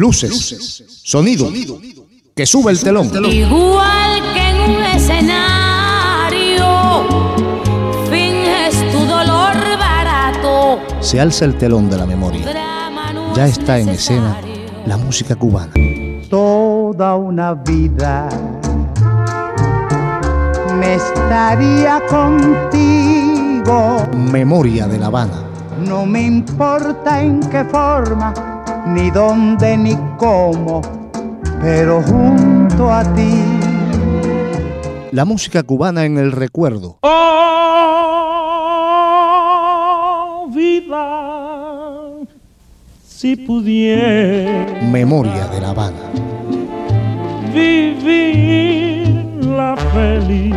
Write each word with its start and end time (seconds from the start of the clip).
luces, 0.00 0.82
sonido, 1.04 1.52
que 2.34 2.46
sube 2.46 2.72
el 2.72 2.80
telón. 2.80 3.10
Igual 3.30 4.22
que 4.32 4.48
en 4.48 4.56
un 4.70 4.82
escenario, 4.82 6.64
finges 8.10 8.92
tu 8.92 9.00
dolor 9.00 9.52
barato. 9.78 10.78
Se 11.00 11.20
alza 11.20 11.44
el 11.44 11.58
telón 11.58 11.90
de 11.90 11.98
la 11.98 12.06
memoria. 12.06 12.46
Ya 13.36 13.46
está 13.46 13.78
en 13.78 13.90
escena 13.90 14.40
la 14.86 14.96
música 14.96 15.36
cubana. 15.36 15.74
Toda 16.30 17.16
una 17.16 17.52
vida 17.52 18.26
me 20.78 20.94
estaría 20.94 22.00
contigo. 22.08 24.08
Memoria 24.16 24.88
de 24.88 24.98
La 24.98 25.08
Habana. 25.08 25.44
No 25.86 26.06
me 26.06 26.22
importa 26.22 27.22
en 27.22 27.40
qué 27.50 27.64
forma 27.64 28.32
ni 28.86 29.10
dónde 29.10 29.76
ni 29.76 29.96
cómo, 30.16 30.80
pero 31.60 32.02
junto 32.02 32.90
a 32.92 33.02
ti. 33.14 33.30
La 35.12 35.24
música 35.24 35.62
cubana 35.62 36.04
en 36.04 36.18
el 36.18 36.32
recuerdo. 36.32 36.98
Oh, 37.02 37.20
vida, 40.54 42.10
si 43.06 43.36
pudiera. 43.36 44.66
Memoria 44.82 45.46
de 45.48 45.60
La 45.60 45.70
Habana. 45.70 46.10
Vivir 47.52 49.08
la 49.44 49.76
feliz 49.92 50.54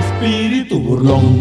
Espíritu 0.00 0.80
burlón. 0.80 1.40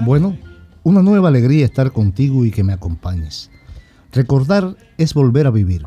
Bueno 0.00 0.49
una 0.82 1.02
nueva 1.02 1.28
alegría 1.28 1.64
estar 1.64 1.92
contigo 1.92 2.44
y 2.44 2.50
que 2.50 2.64
me 2.64 2.72
acompañes. 2.72 3.50
Recordar 4.12 4.76
es 4.96 5.12
volver 5.14 5.46
a 5.46 5.50
vivir, 5.50 5.86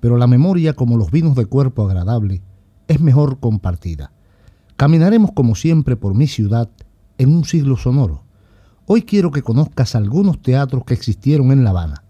pero 0.00 0.16
la 0.16 0.26
memoria, 0.26 0.72
como 0.72 0.96
los 0.96 1.10
vinos 1.10 1.34
de 1.36 1.46
cuerpo 1.46 1.84
agradable, 1.84 2.40
es 2.88 3.00
mejor 3.00 3.38
compartida. 3.40 4.12
Caminaremos 4.76 5.32
como 5.32 5.54
siempre 5.54 5.96
por 5.96 6.14
mi 6.14 6.26
ciudad 6.26 6.70
en 7.18 7.34
un 7.34 7.44
siglo 7.44 7.76
sonoro. 7.76 8.24
Hoy 8.86 9.02
quiero 9.02 9.30
que 9.30 9.42
conozcas 9.42 9.94
algunos 9.94 10.40
teatros 10.40 10.84
que 10.84 10.94
existieron 10.94 11.52
en 11.52 11.62
La 11.62 11.70
Habana 11.70 12.02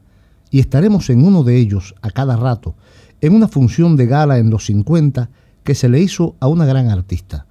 y 0.51 0.61
estaremos 0.61 1.11
en 1.11 1.25
uno 1.25 1.43
de 1.43 1.59
ellos 1.59 1.95
a 2.03 2.11
cada 2.11 2.37
rato 2.37 2.75
en 3.21 3.35
una 3.35 3.49
función 3.49 3.97
de 3.97 4.07
gala 4.07 4.39
en 4.39 4.51
los 4.51 4.67
50 4.67 5.29
que 5.65 5.75
se 5.75 5.89
le 5.89 6.01
hizo 6.01 6.37
a 6.41 6.47
una 6.47 6.67
gran 6.67 6.89
artista. 6.89 7.47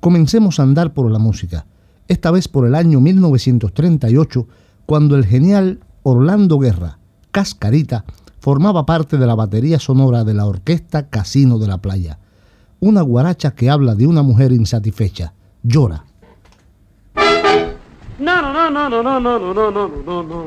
Comencemos 0.00 0.58
a 0.58 0.62
andar 0.62 0.94
por 0.94 1.10
la 1.10 1.18
música 1.18 1.66
esta 2.08 2.30
vez 2.30 2.48
por 2.48 2.66
el 2.66 2.74
año 2.74 3.00
1938, 3.00 4.46
cuando 4.86 5.16
el 5.16 5.24
genial 5.24 5.80
Orlando 6.02 6.58
Guerra, 6.58 6.98
Cascarita, 7.30 8.04
formaba 8.38 8.86
parte 8.86 9.18
de 9.18 9.26
la 9.26 9.34
batería 9.34 9.80
sonora 9.80 10.22
de 10.22 10.34
la 10.34 10.46
orquesta 10.46 11.08
Casino 11.08 11.58
de 11.58 11.66
la 11.66 11.78
Playa. 11.78 12.18
Una 12.78 13.02
guaracha 13.02 13.52
que 13.52 13.70
habla 13.70 13.94
de 13.94 14.06
una 14.06 14.22
mujer 14.22 14.52
insatisfecha. 14.52 15.32
Llora. 15.62 16.04
No, 18.18 18.40
no, 18.40 18.70
no, 18.70 18.88
no, 18.88 19.02
no, 19.02 19.20
no, 19.20 19.38
no, 19.38 19.54
no, 19.54 19.70
no, 19.70 19.88
no, 20.06 20.22
no. 20.22 20.44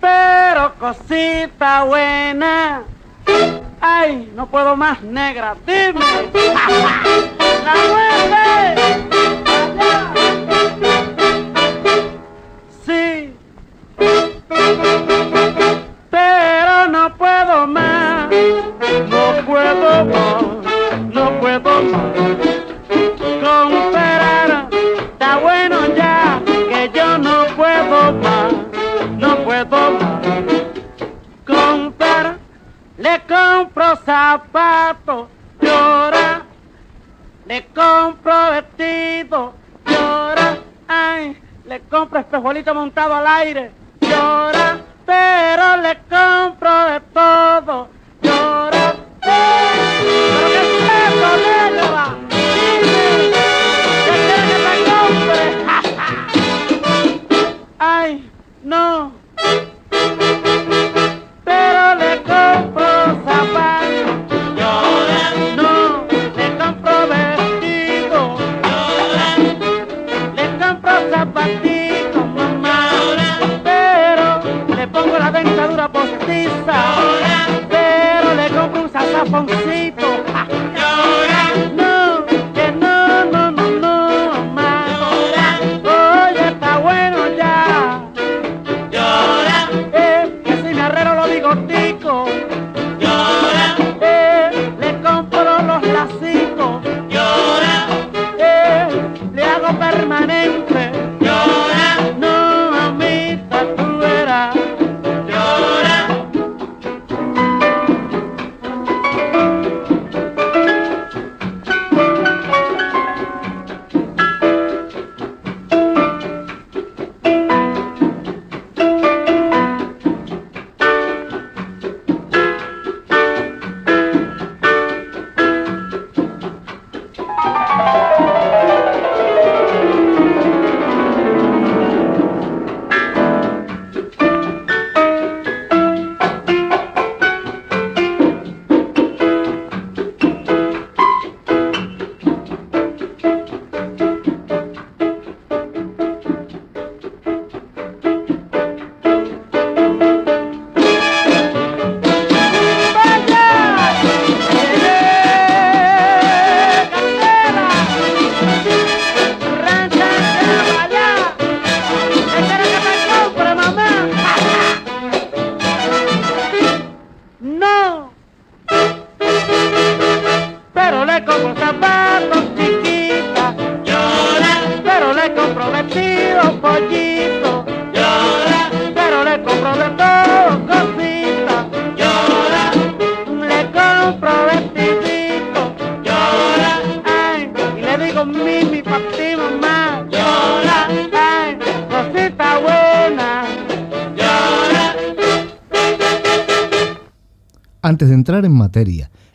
Pero 0.00 0.74
cosita 0.78 1.84
buena. 1.84 2.82
Ay, 3.80 4.32
no 4.34 4.48
puedo 4.48 4.76
más 4.76 5.02
negra, 5.02 5.56
dime. 5.66 6.00
La 7.64 7.74
muerte. 7.90 9.11
रहे 43.52 43.81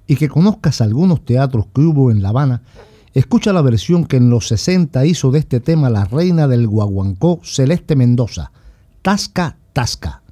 y 0.07 0.15
que 0.15 0.29
conozcas 0.29 0.81
algunos 0.81 1.23
teatros 1.23 1.67
que 1.73 1.81
hubo 1.81 2.11
en 2.11 2.21
La 2.21 2.29
Habana, 2.29 2.61
escucha 3.13 3.53
la 3.53 3.61
versión 3.61 4.05
que 4.05 4.17
en 4.17 4.29
los 4.29 4.47
60 4.47 5.05
hizo 5.05 5.31
de 5.31 5.39
este 5.39 5.59
tema 5.59 5.89
la 5.89 6.05
reina 6.05 6.47
del 6.47 6.67
guaguancó 6.67 7.39
Celeste 7.43 7.95
Mendoza, 7.95 8.51
Tasca 9.01 9.57
Tasca. 9.73 10.23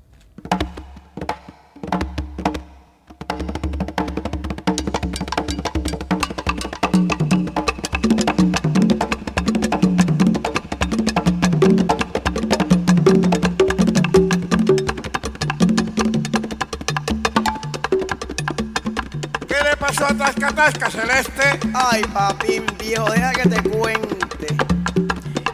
Pasó 19.87 20.05
a 20.05 20.13
Tasca 20.15 20.51
Tasca 20.51 20.89
Celeste? 20.89 21.59
Ay, 21.73 22.01
papín 22.11 22.65
viejo, 22.79 23.09
deja 23.11 23.31
que 23.33 23.49
te 23.49 23.69
cuente. 23.69 24.47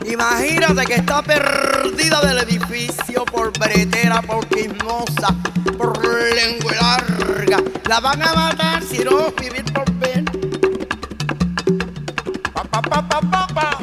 Imagínate 0.05 0.85
que 0.85 0.95
está 0.95 1.21
perdida 1.21 2.21
del 2.21 2.37
edificio 2.39 3.25
por 3.25 3.51
bretera, 3.59 4.21
por 4.21 4.47
chismosa, 4.49 5.35
por 5.77 6.01
lengua 6.05 6.71
larga. 6.81 7.57
La 7.89 7.99
van 7.99 8.21
a 8.21 8.33
matar 8.33 8.81
si 8.83 8.99
no 8.99 9.31
vivir 9.31 9.65
por 9.73 9.91
ver. 9.95 10.23
Pa, 12.53 12.63
pa, 12.63 12.81
pa, 12.81 13.01
pa, 13.09 13.21
pa, 13.21 13.47
pa. 13.47 13.77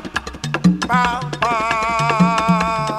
Pa, 0.86 1.20
pa. 1.40 2.96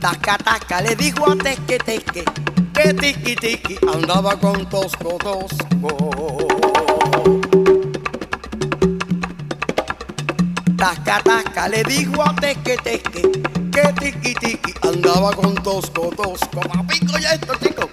Tasca, 0.00 0.38
tasca, 0.38 0.80
le 0.82 0.94
dijo 0.94 1.30
a 1.30 1.36
Teque, 1.36 1.78
teque, 1.78 2.24
que 2.82 2.94
tiki, 2.94 3.36
tiki, 3.36 3.78
andaba 3.92 4.36
con 4.36 4.68
tosco, 4.68 5.16
tosco. 5.18 6.38
Tasca, 10.76 11.22
tasca, 11.22 11.68
le 11.68 11.84
dijo 11.84 12.20
a 12.22 12.34
Teque, 12.34 12.76
teque, 12.82 13.22
que 13.70 13.92
tiki, 14.00 14.34
tiki, 14.34 14.74
andaba 14.82 15.32
con 15.32 15.54
tosco, 15.54 16.10
tosco. 16.16 16.60
Papico 16.60 17.18
ya 17.18 17.34
esto, 17.34 17.54
chico. 17.62 17.88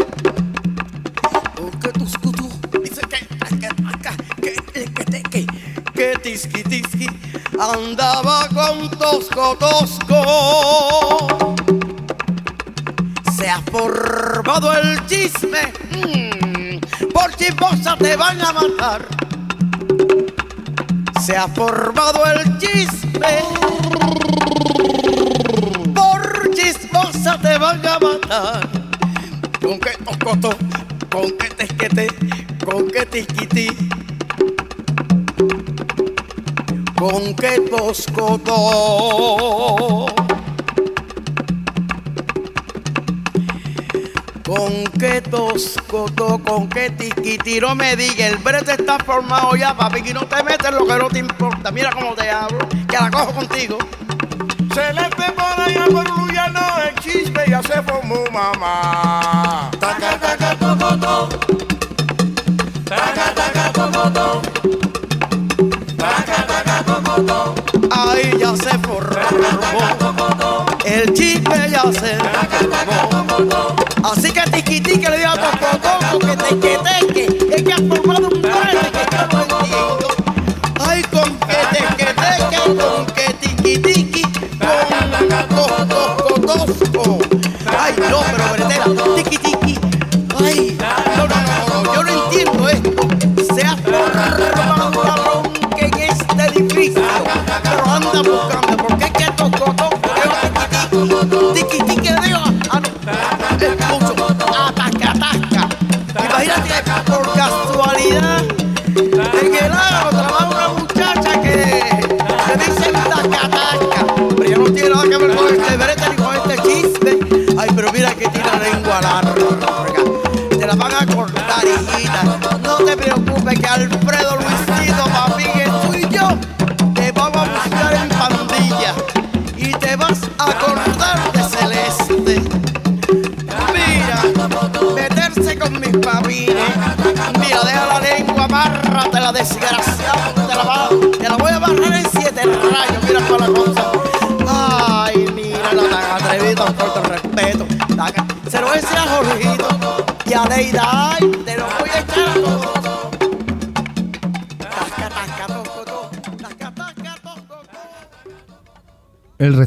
Que 1.82 1.92
tosco, 1.92 2.32
tú. 2.32 2.50
Dice 2.82 3.02
que, 3.02 3.26
tasca, 3.38 3.70
que, 4.42 4.56
que, 4.74 4.86
teque, 5.06 5.46
que 5.94 6.16
tisqui, 6.24 6.64
tisqui, 6.64 7.08
andaba 7.60 8.48
con 8.50 8.90
tosco, 8.98 9.56
tosco 9.58 11.59
se 13.50 13.56
ha 13.56 13.62
formado 13.64 14.72
el 14.74 15.04
chisme. 15.08 15.74
Mm, 15.90 16.78
por 17.12 17.36
chismosa 17.36 17.98
te 17.98 18.16
van 18.16 18.40
a 18.42 18.54
matar. 18.54 19.08
Se 21.20 21.36
ha 21.36 21.48
formado 21.48 22.26
el 22.28 22.60
chisme. 22.60 23.40
Por 25.96 26.52
chismosa 26.54 27.40
te 27.42 27.58
van 27.58 27.84
a 27.88 27.98
matar. 27.98 28.70
Con 29.60 29.80
que 29.80 29.98
tocoto, 29.98 30.56
con 31.10 31.32
que 31.32 31.50
tesquete, 31.50 32.08
con 32.64 32.88
que 32.88 33.04
tisquiti. 33.08 33.70
Con 36.96 37.34
que 37.34 37.62
toscoto. 37.62 38.60
Con 44.50 44.84
que 45.00 45.22
toscoto, 45.22 46.40
con 46.40 46.68
que 46.70 46.90
tiquiti, 46.90 47.60
no 47.60 47.76
me 47.76 47.96
diga, 47.96 48.26
el 48.26 48.38
brete 48.38 48.72
está 48.72 48.98
formado 48.98 49.56
ya, 49.56 49.78
papi, 49.78 50.02
que 50.02 50.12
no 50.12 50.26
te 50.26 50.42
metes 50.42 50.72
lo 50.72 50.88
que 50.88 50.96
no 50.96 51.08
te 51.08 51.20
importa. 51.20 51.70
Mira 51.70 51.92
cómo 51.92 52.16
te 52.16 52.32
hablo, 52.32 52.68
que 52.68 52.98
la 52.98 53.12
cojo 53.12 53.32
contigo. 53.32 53.78
Celeste 54.74 55.32
por 55.34 55.62
allá 55.62 55.86
por 55.86 56.18
Luyano, 56.18 56.62
el 56.84 56.96
chisme 56.96 57.46
ya 57.48 57.62
se 57.62 57.80
formó 57.84 58.24
mamá. 58.34 59.70
Taca, 59.80 60.18
taca, 60.20 60.56
tocoto. 60.56 61.30
Taca, 62.86 63.36
taca, 63.36 63.72
tocoto. 63.72 64.42
Taca, 65.96 66.48
taca, 66.48 66.84
tocoto. 66.86 67.59
Así 74.12 74.32
que 74.32 74.42
tiquiti 74.50 75.00
que 75.00 75.10
le 75.10 75.18
diga 75.18 75.34
a 75.34 75.36
te 75.36 76.60
que 76.60 76.79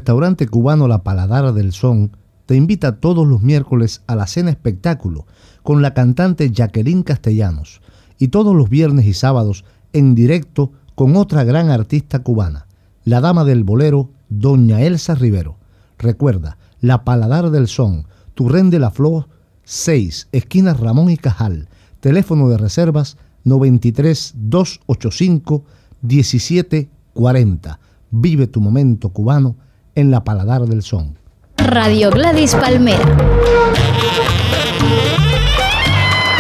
restaurante 0.03 0.49
cubano 0.49 0.89
La 0.89 1.05
Paladar 1.05 1.55
del 1.55 1.71
Son 1.71 2.11
te 2.47 2.57
invita 2.57 2.97
todos 2.97 3.25
los 3.25 3.41
miércoles 3.41 4.03
a 4.09 4.17
la 4.17 4.27
cena 4.27 4.51
espectáculo 4.51 5.27
con 5.63 5.81
la 5.81 5.95
cantante 5.95 6.51
Jacqueline 6.51 7.05
Castellanos 7.05 7.81
y 8.19 8.29
todos 8.29 8.57
los 8.57 8.69
viernes 8.69 9.07
y 9.07 9.15
sábados 9.15 9.65
en 9.93 10.17
directo 10.17 10.73
con 10.97 11.15
otra 11.15 11.45
gran 11.45 11.71
artista 11.71 12.19
cubana, 12.19 12.67
la 13.05 13.21
dama 13.21 13.45
del 13.45 13.63
bolero, 13.63 14.11
Doña 14.29 14.83
Elsa 14.83 15.15
Rivero. 15.15 15.59
Recuerda, 15.99 16.59
La 16.81 17.05
Paladar 17.05 17.53
del 17.53 17.69
Son, 17.69 18.09
Turren 18.35 18.71
de 18.71 18.81
la 18.81 18.91
Flor 18.91 19.29
6, 19.63 20.31
esquina 20.33 20.75
Ramón 20.75 21.11
y 21.11 21.17
Cajal, 21.17 21.69
teléfono 22.01 22.49
de 22.49 22.59
reservas 22.59 23.19
93 23.45 24.33
285 24.35 25.65
1740. 26.03 27.79
Vive 28.11 28.49
tu 28.49 28.61
momento 28.61 29.11
cubano 29.11 29.62
en 29.95 30.11
la 30.11 30.25
Paladar 30.25 30.63
del 30.67 30.83
Son. 30.83 31.19
Radio 31.57 32.11
Gladys 32.11 32.55
Palmera. 32.55 33.17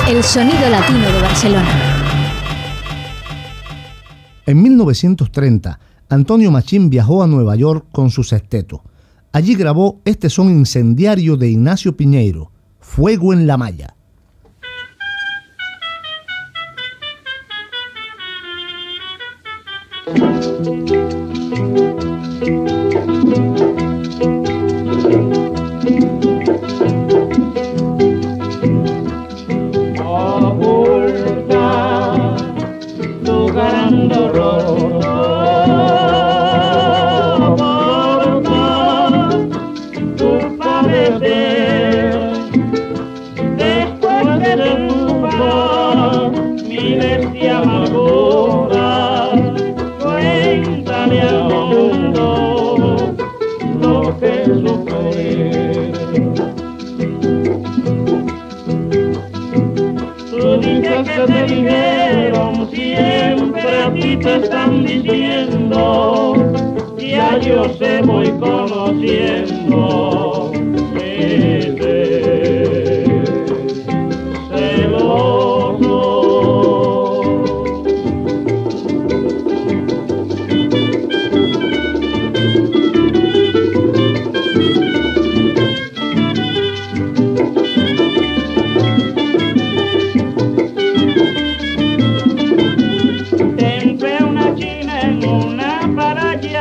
El 0.08 0.22
sonido 0.22 0.68
latino 0.70 1.10
de 1.10 1.20
Barcelona. 1.20 2.02
En 4.46 4.62
1930, 4.62 5.78
Antonio 6.08 6.50
Machín 6.50 6.90
viajó 6.90 7.22
a 7.22 7.26
Nueva 7.26 7.56
York 7.56 7.86
con 7.92 8.10
su 8.10 8.24
sexteto. 8.24 8.82
Allí 9.32 9.54
grabó 9.54 10.00
este 10.04 10.28
son 10.28 10.50
incendiario 10.50 11.36
de 11.36 11.48
Ignacio 11.48 11.96
Piñeiro, 11.96 12.50
Fuego 12.80 13.32
en 13.32 13.46
la 13.46 13.56
Malla. 13.56 13.94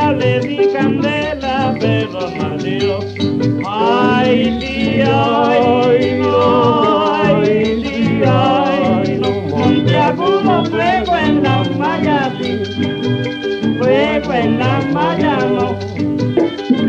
Le 0.10 0.40
di 0.40 0.58
candela, 0.74 1.76
pero 1.80 2.30
no 2.38 2.58
dio. 2.58 3.00
Ay, 3.68 4.58
sí, 4.60 5.02
ay, 5.02 6.20
no, 6.20 7.14
ay, 7.14 7.84
sí, 7.84 8.22
ay, 8.26 9.20
no. 9.22 9.32
Monteagudo, 9.56 10.66
fuego 10.66 11.16
en 11.18 11.44
la 11.44 11.64
malla, 11.78 12.32
sí. 12.40 12.52
Fuego 13.78 14.34
en 14.34 14.60
la 14.60 14.82
malla, 14.92 15.38
no. 15.38 15.80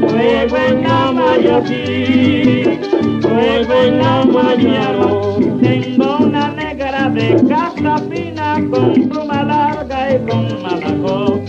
Fuego 0.09 0.57
en 0.57 0.83
la 0.83 1.13
malla, 1.13 1.67
sí. 1.67 2.65
Fuego 3.21 3.75
en 3.85 3.99
la 3.99 4.25
malla, 4.25 4.93
no. 4.93 5.37
Tengo 5.61 6.19
una 6.19 6.51
negra 6.53 7.09
de 7.11 7.37
casa 7.49 7.99
fina 8.11 8.55
con 8.71 9.09
pluma 9.09 9.43
larga 9.45 10.15
y 10.15 10.19
con 10.27 10.63
malaco. 10.63 11.42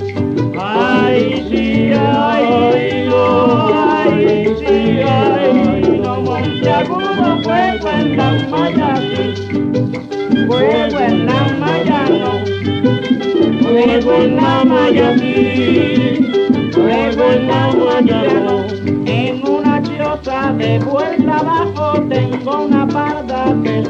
En 19.06 19.48
una 19.48 19.82
choza 19.82 20.54
de 20.54 20.80
vuelta 20.80 21.38
abajo 21.38 22.02
tengo 22.10 22.66
una 22.66 22.88
parda 22.88 23.56
que 23.64 23.84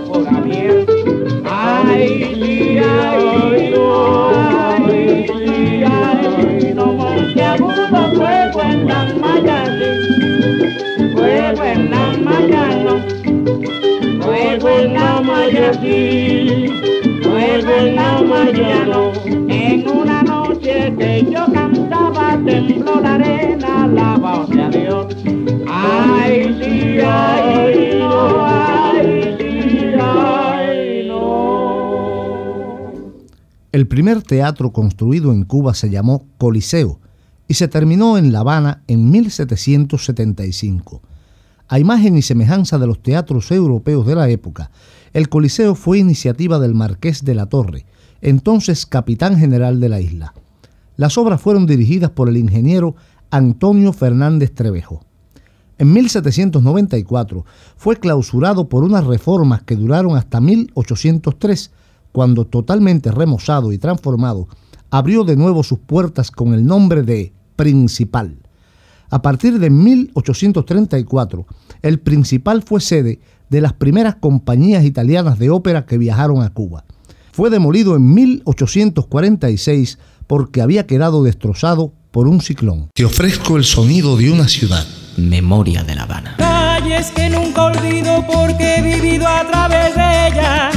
El 33.72 33.88
primer 33.88 34.22
teatro 34.22 34.72
construido 34.72 35.34
en 35.34 35.44
Cuba 35.46 35.74
se 35.74 35.90
llamó 35.90 36.28
Coliseo 36.38 37.00
y 37.48 37.56
se 37.56 37.68
terminó 37.68 38.18
en 38.20 38.32
La 38.32 38.42
Habana 38.42 38.84
en 38.88 39.10
1775. 39.10 41.02
A 41.68 41.80
imagen 41.80 42.18
y 42.18 42.22
semejanza 42.22 42.78
de 42.78 42.88
los 42.88 43.02
teatros 43.02 43.50
europeos 43.52 44.06
de 44.06 44.16
la 44.16 44.30
época, 44.30 44.70
el 45.14 45.30
Coliseo 45.30 45.76
fue 45.76 46.00
iniciativa 46.00 46.60
del 46.60 46.74
Marqués 46.74 47.24
de 47.24 47.36
la 47.36 47.46
Torre, 47.46 47.86
entonces 48.22 48.86
capitán 48.86 49.38
general 49.38 49.80
de 49.80 49.90
la 49.90 50.02
isla. 50.02 50.34
Las 50.98 51.18
obras 51.18 51.42
fueron 51.42 51.66
dirigidas 51.66 52.12
por 52.12 52.30
el 52.30 52.38
ingeniero 52.38 52.96
Antonio 53.32 53.94
Fernández 53.94 54.54
Trevejo. 54.54 55.02
En 55.78 55.92
1794 55.92 57.46
fue 57.76 57.98
clausurado 57.98 58.70
por 58.70 58.84
unas 58.84 59.06
reformas 59.06 59.64
que 59.64 59.76
duraron 59.76 60.16
hasta 60.16 60.40
1803, 60.40 61.72
cuando 62.12 62.46
totalmente 62.46 63.12
remozado 63.12 63.72
y 63.72 63.80
transformado, 63.80 64.48
abrió 64.92 65.24
de 65.24 65.36
nuevo 65.36 65.64
sus 65.64 65.80
puertas 65.80 66.30
con 66.30 66.54
el 66.54 66.66
nombre 66.66 67.02
de 67.02 67.34
Principal. 67.56 68.43
A 69.14 69.22
partir 69.22 69.60
de 69.60 69.70
1834, 69.70 71.46
el 71.84 72.00
Principal 72.00 72.64
fue 72.64 72.82
sede 72.82 73.20
de 73.48 73.62
las 73.62 73.74
primeras 73.74 74.16
compañías 74.16 74.84
italianas 74.86 75.38
de 75.38 75.52
ópera 75.52 75.86
que 75.86 76.00
viajaron 76.00 76.42
a 76.42 76.50
Cuba. 76.50 76.86
Fue 77.32 77.52
demolido 77.52 77.96
en 77.96 78.12
1846 78.12 80.00
porque 80.26 80.64
había 80.64 80.88
quedado 80.88 81.22
destrozado 81.22 81.94
por 82.10 82.28
un 82.28 82.42
ciclón. 82.42 82.90
Te 82.96 83.06
ofrezco 83.06 83.56
el 83.56 83.66
sonido 83.66 84.18
de 84.18 84.32
una 84.32 84.48
ciudad. 84.48 84.84
Memoria 85.16 85.84
de 85.84 85.94
La 85.94 86.04
Habana. 86.04 86.38
Calles 86.40 87.12
que 87.12 87.30
nunca 87.30 87.66
olvido 87.66 88.26
porque 88.26 88.78
he 88.78 88.82
vivido 88.82 89.28
a 89.28 89.46
través 89.46 89.94
de 89.94 90.28
ellas. 90.28 90.76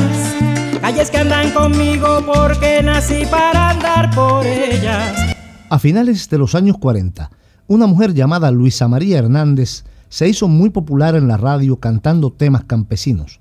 Calles 0.82 1.10
que 1.10 1.16
andan 1.16 1.52
conmigo 1.52 2.22
porque 2.26 2.82
nací 2.82 3.24
para 3.30 3.70
andar 3.70 4.14
por 4.14 4.44
ellas. 4.44 5.34
A 5.70 5.78
finales 5.78 6.28
de 6.28 6.36
los 6.36 6.54
años 6.54 6.76
40, 6.76 7.30
una 7.68 7.86
mujer 7.86 8.14
llamada 8.14 8.50
Luisa 8.50 8.88
María 8.88 9.18
Hernández 9.18 9.84
se 10.08 10.28
hizo 10.28 10.48
muy 10.48 10.70
popular 10.70 11.16
en 11.16 11.28
la 11.28 11.36
radio 11.36 11.76
cantando 11.80 12.32
temas 12.32 12.64
campesinos. 12.64 13.40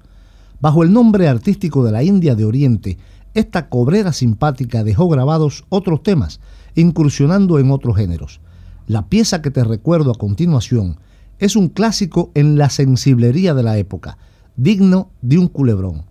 Bajo 0.60 0.84
el 0.84 0.92
nombre 0.92 1.28
artístico 1.28 1.84
de 1.84 1.92
la 1.92 2.04
India 2.04 2.36
de 2.36 2.46
Oriente, 2.46 2.98
esta 3.34 3.70
cobrera 3.70 4.14
simpática 4.14 4.84
dejó 4.84 5.10
grabados 5.10 5.66
otros 5.70 6.02
temas, 6.02 6.40
incursionando 6.74 7.60
en 7.60 7.70
otros 7.70 7.98
géneros. 7.98 8.40
La 8.88 9.08
pieza 9.08 9.42
que 9.42 9.52
te 9.52 9.64
recuerdo 9.64 10.12
a 10.12 10.18
continuación 10.18 10.98
es 11.40 11.56
un 11.56 11.68
clásico 11.68 12.32
en 12.34 12.58
la 12.58 12.70
sensiblería 12.70 13.54
de 13.54 13.64
la 13.64 13.78
época, 13.78 14.18
digno 14.56 15.10
de 15.22 15.38
un 15.38 15.48
culebrón. 15.48 16.04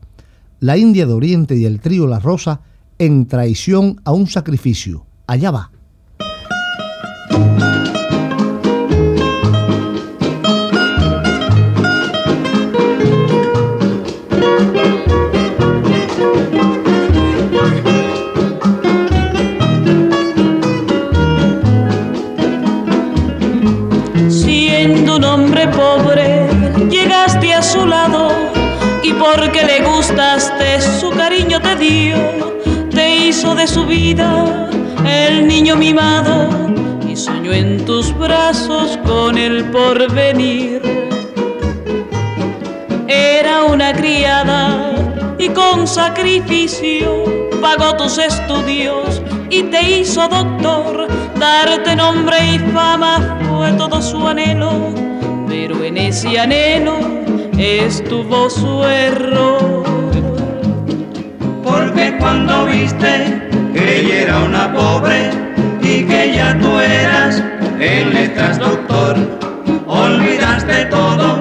La 0.61 0.76
India 0.76 1.06
de 1.06 1.14
Oriente 1.14 1.56
y 1.56 1.64
el 1.64 1.80
trío 1.80 2.06
La 2.06 2.21
Rosa 2.21 2.61
en 2.99 3.26
traición 3.26 4.00
a 4.04 4.12
un 4.12 4.26
sacrificio. 4.26 5.06
Allá 5.26 5.50
va. 5.50 5.71
De 33.52 33.66
su 33.66 33.84
vida 33.84 34.68
el 35.06 35.46
niño 35.46 35.76
mimado 35.76 36.48
y 37.06 37.14
soñó 37.14 37.52
en 37.52 37.84
tus 37.84 38.16
brazos 38.16 38.98
con 39.04 39.36
el 39.36 39.64
porvenir. 39.66 40.80
Era 43.06 43.64
una 43.64 43.92
criada 43.92 44.94
y 45.38 45.50
con 45.50 45.86
sacrificio 45.86 47.24
pagó 47.60 47.96
tus 47.96 48.16
estudios 48.16 49.20
y 49.50 49.64
te 49.64 49.98
hizo 49.98 50.26
doctor. 50.26 51.06
Darte 51.38 51.94
nombre 51.96 52.36
y 52.54 52.58
fama 52.72 53.38
fue 53.48 53.72
todo 53.72 54.00
su 54.00 54.26
anhelo, 54.26 54.94
pero 55.48 55.84
en 55.84 55.98
ese 55.98 56.38
anhelo 56.38 56.96
estuvo 57.58 58.48
su 58.48 58.82
error. 58.84 59.83
Porque 61.94 62.16
cuando 62.18 62.66
viste 62.66 63.48
que 63.72 64.00
ella 64.00 64.22
era 64.22 64.38
una 64.40 64.72
pobre 64.72 65.30
y 65.80 66.02
que 66.02 66.32
ya 66.34 66.58
tú 66.58 66.76
eras 66.80 67.40
en 67.78 68.12
letras 68.12 68.58
olvidaste 69.86 70.86
todo, 70.86 71.40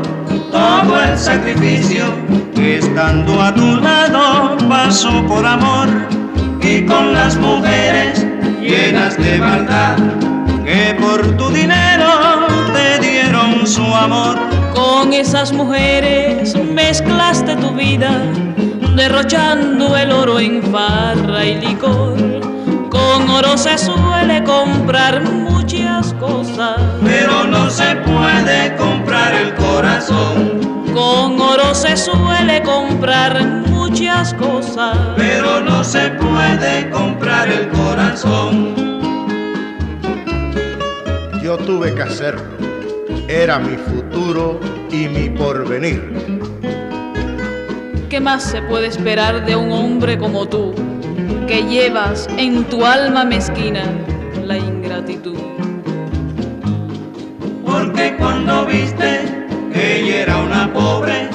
todo 0.51 1.03
el 1.03 1.17
sacrificio 1.17 2.05
que 2.53 2.77
estando 2.77 3.41
a 3.41 3.51
tu 3.55 3.77
lado 3.77 4.55
pasó 4.69 5.25
por 5.25 5.43
amor 5.43 5.87
y 6.61 6.85
con 6.85 7.13
las 7.13 7.35
mujeres 7.37 8.23
llenas 8.61 9.17
de 9.17 9.39
maldad 9.39 9.97
que 10.63 10.95
por 11.01 11.35
tu 11.35 11.49
dinero 11.49 12.45
te 12.73 12.99
dieron 12.99 13.65
su 13.65 13.83
amor. 13.83 14.37
Con 14.75 15.13
esas 15.13 15.51
mujeres 15.51 16.55
mezclaste 16.55 17.55
tu 17.55 17.71
vida, 17.71 18.21
derrochando 18.95 19.97
el 19.97 20.11
oro 20.11 20.39
en 20.39 20.61
farra 20.63 21.45
y 21.45 21.55
licor. 21.55 22.15
Con 22.89 23.29
oro 23.29 23.57
se 23.57 23.77
suele 23.77 24.43
comprar 24.43 25.23
muchas 25.29 26.13
cosas, 26.15 26.79
pero 27.03 27.43
no 27.45 27.69
se 27.69 27.95
puede 27.97 28.75
comprar 28.75 29.33
el 29.33 29.53
corazón. 29.55 30.61
Con 30.93 31.41
oro 31.41 31.73
se 31.73 31.97
suele 31.97 32.61
comprar 32.61 33.43
muchas 33.67 34.33
cosas, 34.35 34.95
pero 35.17 35.59
no 35.61 35.83
se 35.83 36.11
puede 36.11 36.89
comprar 36.91 37.49
el 37.49 37.69
corazón. 37.69 38.75
Yo 41.41 41.57
tuve 41.57 41.93
que 41.95 42.03
hacerlo. 42.03 42.43
Era 43.27 43.57
mi 43.57 43.75
futuro 43.75 44.59
y 44.91 45.07
mi 45.07 45.29
porvenir. 45.29 46.42
¿Qué 48.13 48.19
más 48.19 48.43
se 48.43 48.61
puede 48.61 48.85
esperar 48.85 49.43
de 49.43 49.55
un 49.55 49.71
hombre 49.71 50.19
como 50.19 50.47
tú, 50.47 50.71
que 51.47 51.63
llevas 51.63 52.29
en 52.37 52.63
tu 52.65 52.85
alma 52.85 53.25
mezquina 53.25 53.81
la 54.45 54.55
ingratitud? 54.55 55.35
Porque 57.65 58.15
cuando 58.19 58.67
viste 58.67 59.47
que 59.73 60.01
ella 60.01 60.21
era 60.21 60.37
una 60.37 60.71
pobre 60.71 61.27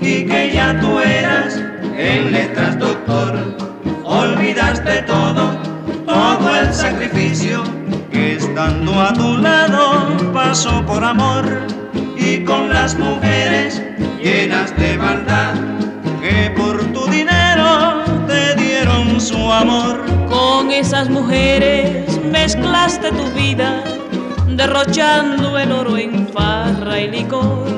y 0.00 0.26
que 0.26 0.50
ya 0.52 0.76
tú 0.80 0.98
eras 0.98 1.62
en 1.96 2.32
letras 2.32 2.80
doctor, 2.80 3.56
olvidaste 4.02 5.02
todo, 5.02 5.56
todo 6.04 6.56
el 6.56 6.74
sacrificio 6.74 7.62
que 8.10 8.34
estando 8.34 9.00
a 9.00 9.12
tu 9.12 9.36
lado 9.36 10.32
pasó 10.32 10.84
por 10.84 11.04
amor 11.04 11.44
y 12.16 12.42
con 12.42 12.70
las 12.70 12.98
mujeres 12.98 13.80
llenas 14.20 14.76
de 14.76 14.98
maldad 14.98 15.54
que 16.34 16.50
por 16.50 16.76
tu 16.92 17.06
dinero 17.06 18.02
te 18.26 18.54
dieron 18.56 19.20
su 19.20 19.52
amor. 19.52 20.04
Con 20.28 20.70
esas 20.72 21.08
mujeres 21.08 22.20
mezclaste 22.24 23.10
tu 23.12 23.26
vida, 23.40 23.84
derrochando 24.48 25.56
el 25.58 25.70
oro 25.70 25.96
en 25.96 26.26
farra 26.28 26.98
y 27.00 27.08
licor. 27.10 27.68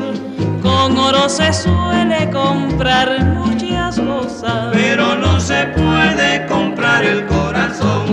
Con 0.63 0.97
oro 0.97 1.29
se 1.29 1.53
suele 1.53 2.31
comprar 2.31 3.09
muchas 3.25 4.01
cosas, 4.01 4.69
pero 4.73 5.15
no 5.17 5.39
se 5.39 5.67
puede 5.79 6.47
comprar 6.47 7.05
el 7.05 7.27
corazón. 7.27 8.07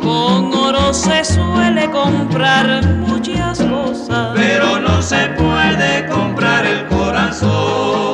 Con 0.00 0.52
oro 0.54 0.94
se 0.94 1.24
suele 1.24 1.90
comprar 1.90 2.66
muchas 3.06 3.58
cosas, 3.60 4.30
pero 4.34 4.80
no 4.80 5.02
se 5.02 5.22
puede 5.40 6.06
comprar 6.06 6.64
el 6.64 6.86
corazón. 6.86 8.09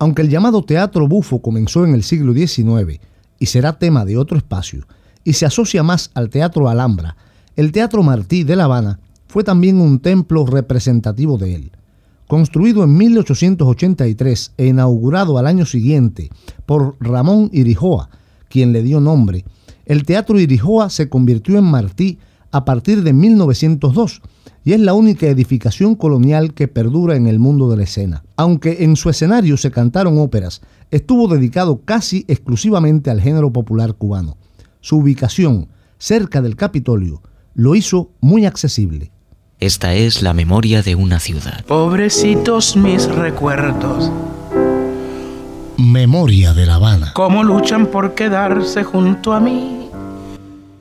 Aunque 0.00 0.22
el 0.22 0.30
llamado 0.30 0.62
teatro 0.62 1.06
bufo 1.06 1.42
comenzó 1.42 1.84
en 1.84 1.94
el 1.94 2.02
siglo 2.02 2.32
XIX 2.32 2.98
y 3.38 3.46
será 3.46 3.78
tema 3.78 4.06
de 4.06 4.16
otro 4.16 4.38
espacio, 4.38 4.86
y 5.24 5.34
se 5.34 5.44
asocia 5.44 5.82
más 5.82 6.10
al 6.14 6.30
teatro 6.30 6.70
Alhambra, 6.70 7.18
el 7.54 7.70
Teatro 7.70 8.02
Martí 8.02 8.42
de 8.42 8.56
La 8.56 8.64
Habana 8.64 8.98
fue 9.26 9.44
también 9.44 9.78
un 9.78 10.00
templo 10.00 10.46
representativo 10.46 11.36
de 11.36 11.54
él. 11.54 11.72
Construido 12.26 12.82
en 12.82 12.96
1883 12.96 14.54
e 14.56 14.68
inaugurado 14.68 15.36
al 15.36 15.46
año 15.46 15.66
siguiente 15.66 16.30
por 16.64 16.96
Ramón 16.98 17.50
Irijoa, 17.52 18.08
quien 18.48 18.72
le 18.72 18.82
dio 18.82 19.00
nombre, 19.00 19.44
el 19.84 20.04
Teatro 20.04 20.40
Irijoa 20.40 20.88
se 20.88 21.10
convirtió 21.10 21.58
en 21.58 21.64
Martí 21.64 22.18
a 22.52 22.64
partir 22.64 23.02
de 23.02 23.12
1902 23.12 24.22
y 24.64 24.72
es 24.72 24.80
la 24.80 24.94
única 24.94 25.26
edificación 25.26 25.94
colonial 25.94 26.54
que 26.54 26.68
perdura 26.68 27.16
en 27.16 27.26
el 27.26 27.38
mundo 27.38 27.70
de 27.70 27.78
la 27.78 27.84
escena. 27.84 28.22
Aunque 28.36 28.84
en 28.84 28.96
su 28.96 29.08
escenario 29.08 29.56
se 29.56 29.70
cantaron 29.70 30.18
óperas, 30.18 30.60
estuvo 30.90 31.28
dedicado 31.28 31.80
casi 31.84 32.24
exclusivamente 32.28 33.10
al 33.10 33.20
género 33.20 33.52
popular 33.52 33.94
cubano. 33.94 34.36
Su 34.80 34.98
ubicación, 34.98 35.68
cerca 35.98 36.42
del 36.42 36.56
Capitolio, 36.56 37.22
lo 37.54 37.74
hizo 37.74 38.10
muy 38.20 38.46
accesible. 38.46 39.10
Esta 39.58 39.94
es 39.94 40.22
la 40.22 40.32
memoria 40.32 40.82
de 40.82 40.94
una 40.94 41.20
ciudad. 41.20 41.64
Pobrecitos 41.66 42.76
mis 42.76 43.06
recuerdos. 43.06 44.10
Memoria 45.76 46.54
de 46.54 46.66
La 46.66 46.76
Habana. 46.76 47.12
¿Cómo 47.14 47.42
luchan 47.42 47.86
por 47.86 48.14
quedarse 48.14 48.84
junto 48.84 49.32
a 49.32 49.40
mí? 49.40 49.88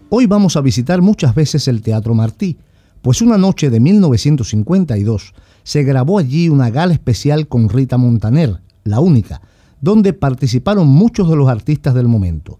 Hoy 0.09 0.25
vamos 0.25 0.55
a 0.55 0.61
visitar 0.61 1.01
muchas 1.01 1.35
veces 1.35 1.67
el 1.67 1.81
Teatro 1.81 2.13
Martí, 2.13 2.57
pues 3.01 3.21
una 3.21 3.37
noche 3.37 3.69
de 3.69 3.79
1952 3.79 5.33
se 5.63 5.83
grabó 5.83 6.19
allí 6.19 6.49
una 6.49 6.69
gala 6.69 6.93
especial 6.93 7.47
con 7.47 7.69
Rita 7.69 7.97
Montaner, 7.97 8.59
la 8.83 8.99
única, 8.99 9.41
donde 9.81 10.13
participaron 10.13 10.87
muchos 10.87 11.29
de 11.29 11.35
los 11.35 11.49
artistas 11.49 11.93
del 11.93 12.07
momento. 12.07 12.59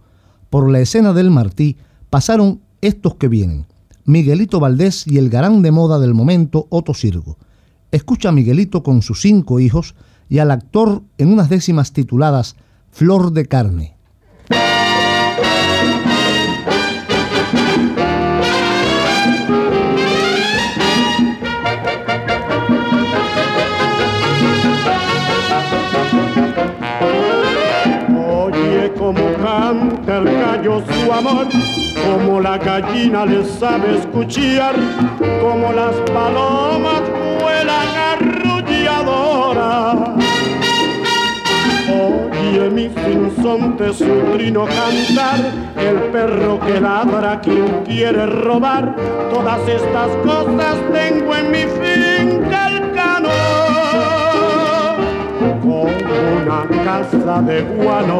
Por 0.49 0.69
la 0.69 0.80
escena 0.80 1.13
del 1.13 1.32
Martí 1.32 1.78
pasaron 2.10 2.62
estos 2.82 3.15
que 3.15 3.28
vienen, 3.28 3.65
Miguelito 4.06 4.60
Valdés 4.60 5.06
y 5.06 5.17
el 5.17 5.30
garán 5.30 5.62
de 5.62 5.71
moda 5.71 5.99
del 5.99 6.13
momento, 6.13 6.65
Otto 6.69 6.93
Sirgo. 6.93 7.38
Escucha 7.91 8.30
a 8.30 8.32
Miguelito 8.32 8.82
con 8.82 9.02
sus 9.02 9.21
cinco 9.21 9.60
hijos 9.60 9.93
y 10.30 10.39
al 10.39 10.52
actor 10.52 11.04
en 11.17 11.32
unas 11.32 11.49
décimas 11.49 11.91
tituladas 11.91 12.56
Flor 12.91 13.34
de 13.34 13.45
Carne. 13.45 13.98
Su 30.77 31.12
amor, 31.12 31.47
como 32.05 32.39
la 32.39 32.58
gallina 32.58 33.25
le 33.25 33.43
sabe 33.43 33.97
escuchar, 33.97 34.75
como 35.41 35.73
las 35.73 35.95
palomas 36.12 37.01
vuelan 37.41 37.88
arrulladora. 38.13 39.95
Oye 41.91 42.69
mi 42.69 42.89
sinsonte 42.89 43.93
su 43.93 44.05
trino 44.34 44.65
cantar, 44.65 45.39
el 45.75 45.97
perro 46.12 46.60
que 46.60 46.79
ladra 46.79 47.41
quien 47.41 47.84
quiere 47.84 48.27
robar, 48.27 48.95
todas 49.34 49.67
estas 49.67 50.10
cosas 50.23 50.77
tengo 50.93 51.36
en 51.36 51.51
mi 51.51 51.63
finca 51.79 52.67
el. 52.67 52.79
Como 55.39 55.84
una 55.84 56.67
casa 56.86 57.41
de 57.41 57.62
guano, 57.62 58.19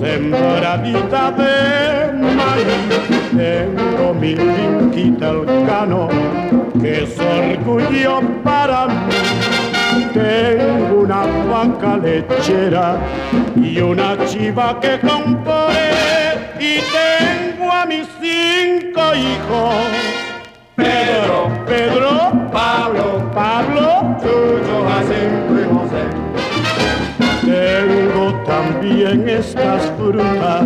sembradita 0.00 1.30
de 1.32 2.12
maíz, 2.38 2.90
tengo 3.36 4.14
mi 4.14 4.34
finquita 4.34 5.30
el 5.30 5.66
cano, 5.66 6.08
que 6.80 7.02
es 7.02 7.18
orgullo 7.20 8.22
para 8.42 8.86
mí. 8.86 9.20
Tengo 10.14 11.02
una 11.02 11.26
vaca 11.50 11.98
lechera 11.98 12.98
y 13.56 13.78
una 13.80 14.16
chiva 14.26 14.78
que 14.80 14.98
compré 15.00 15.90
y 16.58 16.78
tengo 16.98 17.70
a 17.70 17.84
mis 17.84 18.08
cinco 18.20 19.02
hijos. 19.14 19.74
Pedro, 20.76 21.50
Pedro, 21.66 22.10
Pablo, 22.50 23.30
Pablo, 23.34 24.16
Chucho, 24.22 24.76
Jacinto 24.88 25.52
y 25.60 25.64
José. 25.74 26.04
Tengo 27.42 28.29
también 28.50 29.28
estas 29.28 29.92
frutas, 29.96 30.64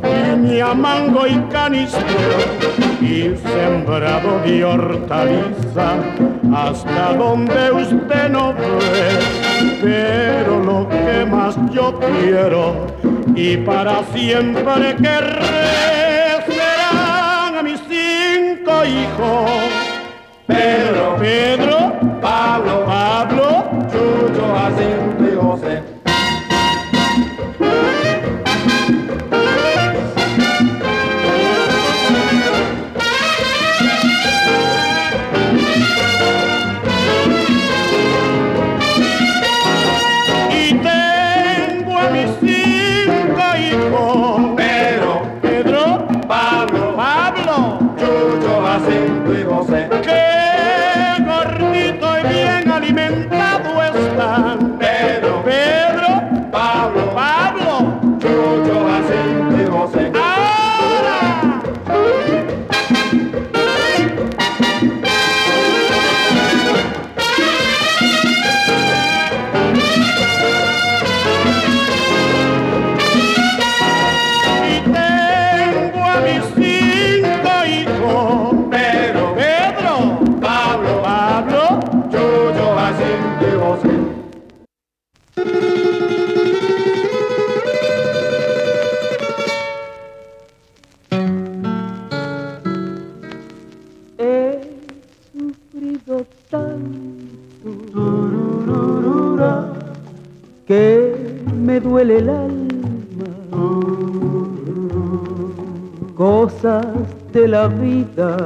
piña, 0.00 0.74
mango 0.74 1.26
y 1.26 1.34
canistero, 1.50 2.38
y 3.00 3.34
sembrado 3.36 4.38
de 4.44 4.64
hortaliza 4.64 5.88
hasta 6.54 7.14
donde 7.14 7.72
usted 7.72 8.28
no 8.30 8.54
ve. 8.54 8.68
Pero 9.82 10.62
lo 10.62 10.88
que 10.88 11.26
más 11.26 11.56
yo 11.72 11.98
quiero 11.98 12.86
y 13.34 13.56
para 13.56 14.04
siempre 14.14 14.94
querré 14.94 16.44
serán 16.46 17.56
a 17.58 17.62
mis 17.64 17.80
cinco 17.88 18.84
hijos. 18.84 19.50
Pedro, 20.46 21.16
Pedro, 21.18 21.92
Pablo, 22.22 22.84
Pablo, 22.86 23.64
Chucho, 23.90 24.44
Jacinto 24.54 25.24
y 25.24 25.34
José. 25.34 25.95
De 107.76 107.82
la 107.82 107.82
vida, 107.82 108.36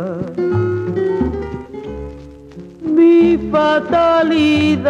mi 2.82 3.38
fatalidad. 3.50 4.88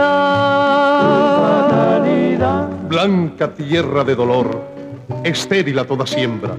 Blanca 2.89 3.55
tierra 3.55 4.05
de 4.05 4.15
dolor, 4.15 4.61
estéril 5.25 5.79
a 5.79 5.85
toda 5.85 6.07
siembra, 6.07 6.57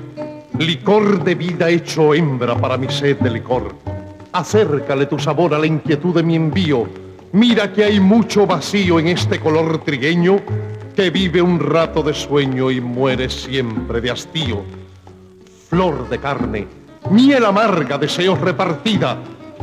licor 0.57 1.23
de 1.23 1.35
vida 1.35 1.69
hecho 1.69 2.13
hembra 2.13 2.55
para 2.55 2.77
mi 2.77 2.89
sed 2.89 3.17
de 3.17 3.29
licor. 3.31 3.75
Acércale 4.31 5.07
tu 5.07 5.19
sabor 5.19 5.53
a 5.53 5.59
la 5.59 5.67
inquietud 5.67 6.15
de 6.15 6.23
mi 6.23 6.35
envío. 6.35 6.87
Mira 7.33 7.71
que 7.73 7.83
hay 7.83 7.99
mucho 7.99 8.47
vacío 8.47 8.99
en 8.99 9.09
este 9.09 9.39
color 9.39 9.83
trigueño 9.83 10.37
que 10.95 11.09
vive 11.09 11.41
un 11.41 11.59
rato 11.59 12.01
de 12.03 12.13
sueño 12.13 12.71
y 12.71 12.79
muere 12.79 13.29
siempre 13.29 13.99
de 14.01 14.11
hastío. 14.11 14.63
Flor 15.69 16.09
de 16.09 16.17
carne, 16.17 16.67
miel 17.11 17.45
amarga, 17.45 17.97
deseos 17.97 18.39
repartida. 18.39 19.17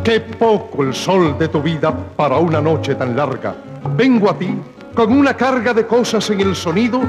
Qué 0.04 0.20
poco 0.20 0.84
el 0.84 0.94
sol 0.94 1.37
de 1.38 1.48
tu 1.48 1.61
vida 1.61 1.92
para 2.16 2.38
una 2.38 2.61
noche 2.61 2.94
tan 2.94 3.16
larga. 3.16 3.54
Vengo 3.96 4.30
a 4.30 4.38
ti 4.38 4.54
con 4.94 5.12
una 5.12 5.34
carga 5.34 5.72
de 5.72 5.87
cosas 5.87 6.28
en 6.30 6.40
el 6.40 6.54
sonido 6.54 7.00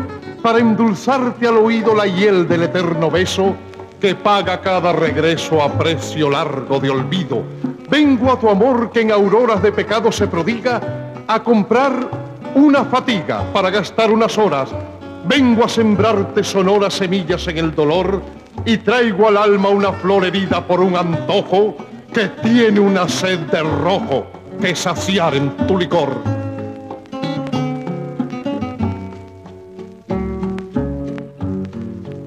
para 0.41 0.59
endulzarte 0.59 1.47
al 1.47 1.57
oído 1.57 1.93
la 1.93 2.07
hiel 2.07 2.47
del 2.47 2.63
eterno 2.63 3.11
beso 3.11 3.55
que 3.99 4.15
paga 4.15 4.61
cada 4.61 4.93
regreso 4.93 5.61
a 5.61 5.71
precio 5.73 6.29
largo 6.29 6.79
de 6.79 6.89
olvido. 6.89 7.43
Vengo 7.89 8.31
a 8.31 8.39
tu 8.39 8.49
amor 8.49 8.91
que 8.91 9.01
en 9.01 9.11
auroras 9.11 9.61
de 9.61 9.71
pecado 9.71 10.11
se 10.11 10.27
prodiga 10.27 10.79
a 11.27 11.43
comprar 11.43 12.09
una 12.55 12.85
fatiga 12.85 13.43
para 13.51 13.69
gastar 13.69 14.09
unas 14.09 14.37
horas. 14.37 14.69
Vengo 15.25 15.65
a 15.65 15.69
sembrarte 15.69 16.43
sonoras 16.43 16.93
semillas 16.93 17.45
en 17.47 17.57
el 17.57 17.75
dolor 17.75 18.21
y 18.65 18.77
traigo 18.77 19.27
al 19.27 19.37
alma 19.37 19.69
una 19.69 19.91
flor 19.93 20.25
herida 20.25 20.65
por 20.65 20.81
un 20.81 20.95
antojo 20.95 21.75
que 22.13 22.27
tiene 22.41 22.79
una 22.79 23.07
sed 23.07 23.39
de 23.51 23.61
rojo 23.61 24.25
que 24.61 24.75
saciar 24.75 25.35
en 25.35 25.49
tu 25.67 25.77
licor. 25.77 26.09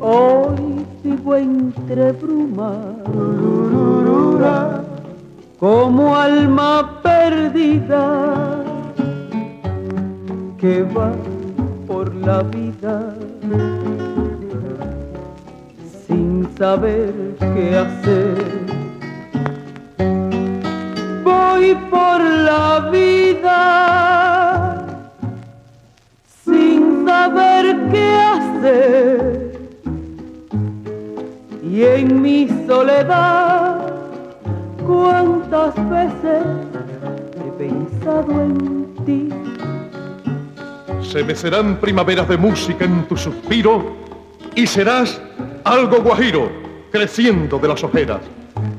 Hoy 0.00 0.86
vivo 1.02 1.36
entre 1.36 2.12
brumas, 2.12 2.76
como 5.58 6.16
alma 6.16 7.00
perdida 7.02 8.64
que 10.58 10.82
va 10.82 11.12
por 11.86 12.14
la 12.14 12.42
vida 12.42 13.14
saber 16.58 17.12
qué 17.38 17.76
hacer. 17.76 18.44
Voy 21.24 21.74
por 21.90 22.20
la 22.20 22.90
vida 22.90 24.86
sin 26.44 27.06
saber 27.06 27.76
qué 27.90 28.14
hacer. 28.14 29.60
Y 31.62 31.82
en 31.82 32.20
mi 32.20 32.48
soledad, 32.66 33.92
cuántas 34.86 35.74
veces 35.90 36.44
he 37.36 37.50
pensado 37.58 38.42
en 38.42 38.94
ti. 39.06 39.28
Se 41.02 41.24
mecerán 41.24 41.76
primaveras 41.76 42.28
de 42.28 42.36
música 42.36 42.84
en 42.84 43.06
tu 43.08 43.16
suspiro 43.16 44.02
y 44.54 44.66
serás 44.66 45.20
algo 45.64 46.00
guajiro 46.02 46.50
creciendo 46.90 47.58
de 47.58 47.68
las 47.68 47.82
ojeras. 47.82 48.20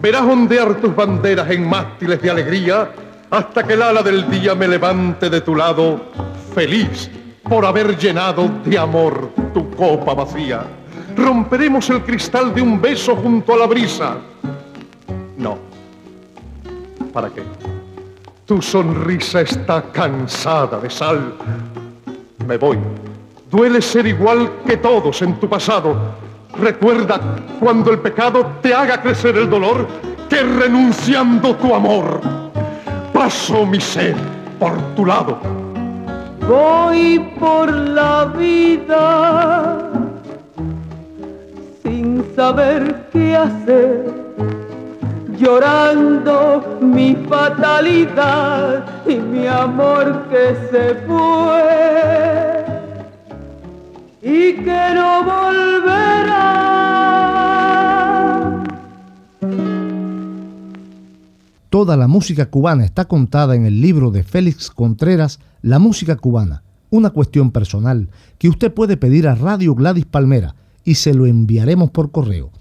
Verás 0.02 0.24
ondear 0.24 0.76
tus 0.76 0.96
banderas 0.96 1.50
en 1.50 1.68
mástiles 1.68 2.22
de 2.22 2.30
alegría 2.30 2.92
hasta 3.30 3.64
que 3.64 3.74
el 3.74 3.82
ala 3.82 4.04
del 4.04 4.30
día 4.30 4.54
me 4.54 4.68
levante 4.68 5.30
de 5.30 5.42
tu 5.42 5.56
lado 5.56 6.12
feliz 6.54 7.10
por 7.44 7.66
haber 7.66 7.98
llenado 7.98 8.50
de 8.64 8.78
amor 8.78 9.32
tu 9.54 9.70
copa 9.72 10.14
vacía. 10.14 10.64
Romperemos 11.16 11.90
el 11.90 12.04
cristal 12.04 12.54
de 12.54 12.62
un 12.62 12.82
beso 12.82 13.16
junto 13.16 13.54
a 13.54 13.58
la 13.58 13.68
brisa. 13.68 14.18
No. 15.38 15.58
¿Para 17.12 17.30
qué? 17.30 17.44
Tu 18.46 18.62
sonrisa 18.62 19.42
está 19.42 19.84
cansada 19.92 20.80
de 20.80 20.90
sal. 20.90 21.34
Me 22.48 22.58
voy. 22.58 22.78
Duele 23.50 23.82
ser 23.82 24.08
igual 24.08 24.52
que 24.66 24.78
todos 24.78 25.22
en 25.22 25.40
tu 25.40 25.48
pasado. 25.48 25.96
Recuerda 26.60 27.20
cuando 27.60 27.92
el 27.92 28.00
pecado 28.00 28.58
te 28.62 28.74
haga 28.74 29.02
crecer 29.02 29.38
el 29.38 29.50
dolor 29.50 29.88
que 30.30 30.44
renunciando 30.44 31.56
tu 31.56 31.74
amor 31.74 32.44
paso 33.14 33.66
mi 33.66 33.80
sed 33.80 34.16
por 34.60 34.76
tu 34.96 35.06
lado. 35.06 35.40
Voy 36.46 37.20
por 37.40 37.72
la 37.72 38.26
vida 38.26 39.78
sin 41.82 42.26
saber 42.36 43.08
qué 43.14 43.38
hacer, 43.38 44.14
llorando 45.38 46.78
mi 46.82 47.16
fatalidad 47.30 48.84
y 49.06 49.16
mi 49.16 49.48
amor 49.48 50.24
que 50.30 50.56
se 50.70 50.96
fue 51.08 52.33
y 54.24 54.54
que 54.56 54.96
no 54.96 55.26
volverá. 55.26 56.64
Toda 61.70 61.98
la 61.98 62.08
música 62.08 62.46
cubana 62.46 62.86
está 62.86 63.06
contada 63.06 63.56
en 63.56 63.66
el 63.66 63.82
libro 63.82 64.12
de 64.12 64.24
Félix 64.24 64.72
Contreras, 64.72 65.40
La 65.62 65.80
música 65.80 66.16
cubana, 66.16 66.64
una 66.90 67.10
cuestión 67.10 67.52
personal 67.52 68.10
que 68.38 68.48
usted 68.48 68.74
puede 68.74 68.96
pedir 68.96 69.28
a 69.28 69.36
Radio 69.36 69.76
Gladys 69.76 70.06
Palmera 70.06 70.56
y 70.86 70.96
se 70.96 71.14
lo 71.14 71.26
enviaremos 71.26 71.92
por 71.92 72.12
correo. 72.12 72.52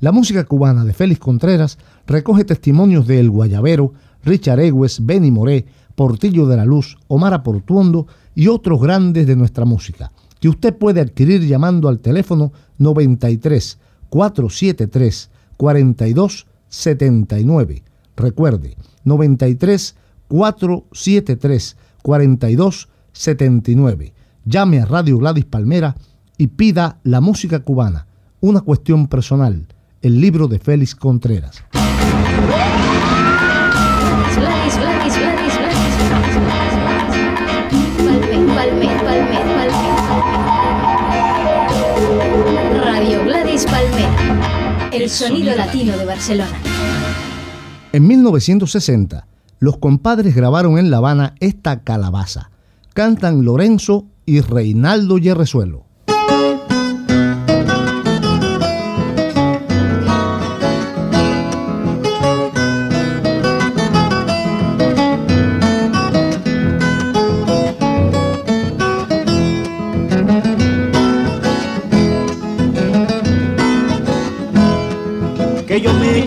La 0.00 0.12
música 0.12 0.44
cubana 0.44 0.86
de 0.86 0.94
Félix 0.94 1.20
Contreras 1.20 1.76
recoge 2.06 2.44
testimonios 2.44 3.06
de 3.06 3.20
El 3.20 3.28
Guayabero, 3.28 3.92
Richard 4.24 4.60
Egues, 4.60 5.04
Benny 5.04 5.30
Moré, 5.30 5.66
Portillo 5.94 6.46
de 6.46 6.56
la 6.56 6.64
Luz, 6.64 6.96
Omar 7.08 7.34
Aportuondo 7.34 8.06
y 8.34 8.46
otros 8.46 8.80
grandes 8.80 9.26
de 9.26 9.36
nuestra 9.36 9.66
música, 9.66 10.12
que 10.40 10.48
usted 10.48 10.76
puede 10.76 11.00
adquirir 11.00 11.46
llamando 11.46 11.88
al 11.88 12.00
teléfono 12.00 12.52
93 12.78 13.78
473 14.08 15.30
42 15.56 16.46
79. 16.68 17.82
Recuerde, 18.16 18.76
93 19.04 19.96
473 20.28 21.76
42 22.02 22.88
79. 23.12 24.14
Llame 24.44 24.80
a 24.80 24.86
Radio 24.86 25.18
Gladys 25.18 25.44
Palmera 25.44 25.94
y 26.38 26.46
pida 26.46 26.98
la 27.02 27.20
música 27.20 27.60
cubana, 27.60 28.06
una 28.40 28.62
cuestión 28.62 29.06
personal, 29.08 29.66
el 30.00 30.20
libro 30.20 30.48
de 30.48 30.58
Félix 30.58 30.94
Contreras. 30.94 31.62
El 45.00 45.08
sonido 45.08 45.56
latino 45.56 45.96
de 45.96 46.04
Barcelona. 46.04 46.58
En 47.90 48.06
1960, 48.06 49.26
los 49.58 49.78
compadres 49.78 50.34
grabaron 50.34 50.76
en 50.76 50.90
La 50.90 50.98
Habana 50.98 51.36
esta 51.40 51.80
calabaza. 51.80 52.50
Cantan 52.92 53.42
Lorenzo 53.42 54.04
y 54.26 54.42
Reinaldo 54.42 55.16
Yerrezuelo. 55.16 55.86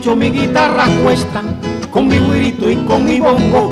Echo 0.04 0.18
mi 0.18 0.30
guitarra 0.32 0.84
cuesta 1.02 1.42
con 1.90 2.10
mi 2.10 2.18
güirito 2.18 2.70
y 2.70 2.76
con 2.76 3.06
mi 3.06 3.22
bongo, 3.22 3.70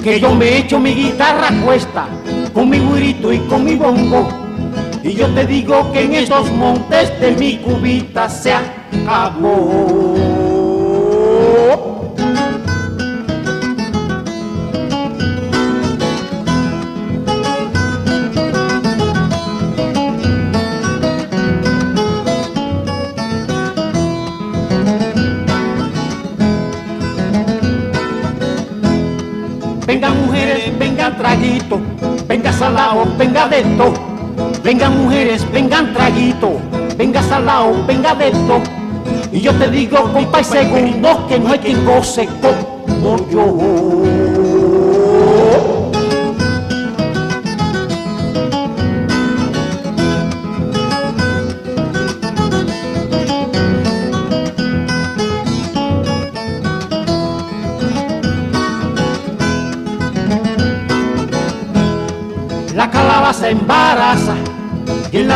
que 0.00 0.20
yo 0.20 0.32
me 0.32 0.58
echo 0.58 0.78
mi 0.78 0.94
guitarra 0.94 1.48
cuesta 1.64 2.06
con 2.54 2.70
mi 2.70 2.78
güirito 2.78 3.32
y 3.32 3.40
con 3.48 3.64
mi 3.64 3.74
bongo, 3.74 4.28
y 5.02 5.14
yo 5.14 5.26
te 5.34 5.44
digo 5.44 5.90
que 5.92 6.04
en 6.04 6.14
estos 6.14 6.52
montes 6.52 7.20
de 7.20 7.32
mi 7.32 7.56
cubita 7.56 8.28
se 8.28 8.52
acabó. 8.52 10.15
Salao, 32.58 33.06
venga 33.18 33.48
de 33.48 33.62
todo. 33.76 33.94
Vengan 34.62 35.02
mujeres, 35.02 35.46
vengan 35.52 35.92
traguito, 35.92 36.58
venga 36.96 37.22
salao, 37.22 37.74
venga 37.86 38.14
de 38.14 38.30
todo. 38.30 38.62
Y 39.32 39.40
yo 39.40 39.52
te 39.54 39.68
digo, 39.68 40.12
compa 40.12 40.40
y 40.40 40.44
segundo, 40.44 41.26
que 41.28 41.38
no 41.38 41.52
hay 41.52 41.58
quien 41.58 41.84
goce 41.84 42.28
como 42.40 43.16
yo. 43.30 44.45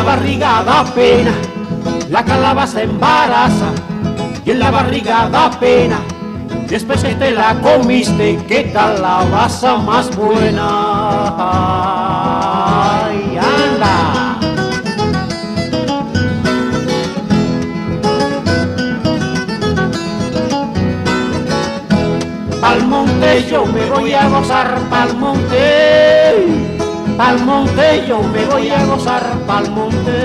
La 0.01 0.17
barriga 0.17 0.63
da 0.65 0.83
pena. 0.95 1.33
La 2.09 2.25
calabaza 2.25 2.83
embaraza 2.83 3.71
y 4.47 4.51
en 4.53 4.59
la 4.59 4.71
barriga 4.71 5.29
da 5.29 5.51
pena. 5.51 5.99
Después 6.69 7.03
que 7.05 7.15
te 7.17 7.33
la 7.33 7.55
comiste, 7.61 8.39
qué 8.49 8.73
calabaza 8.73 9.77
más 9.77 10.17
buena. 10.17 10.69
Ay, 13.05 13.39
anda. 13.39 14.39
Pa'l 22.63 22.87
monte 22.87 23.47
yo 23.51 23.67
me 23.67 23.85
voy 23.91 24.15
a 24.15 24.29
gozar, 24.29 24.79
pa'l 24.89 25.15
monte. 25.17 26.71
Pa'l 27.21 27.39
monte 27.45 28.07
yo 28.09 28.23
me 28.23 28.47
voy 28.47 28.71
a 28.71 28.83
gozar, 28.87 29.20
pa'l 29.51 29.69
monte. 29.71 30.21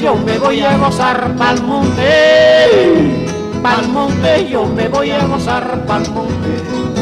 Yo 0.00 0.16
me 0.16 0.36
voy 0.38 0.60
a 0.60 0.76
gozar, 0.78 1.34
pa'l 1.36 1.62
monte. 1.62 2.12
Pa'l 3.62 3.88
monte 3.88 4.48
yo 4.48 4.66
me 4.66 4.88
voy 4.88 5.10
a 5.10 5.24
gozar, 5.26 5.84
pa'l 5.86 6.10
monte. 6.10 7.01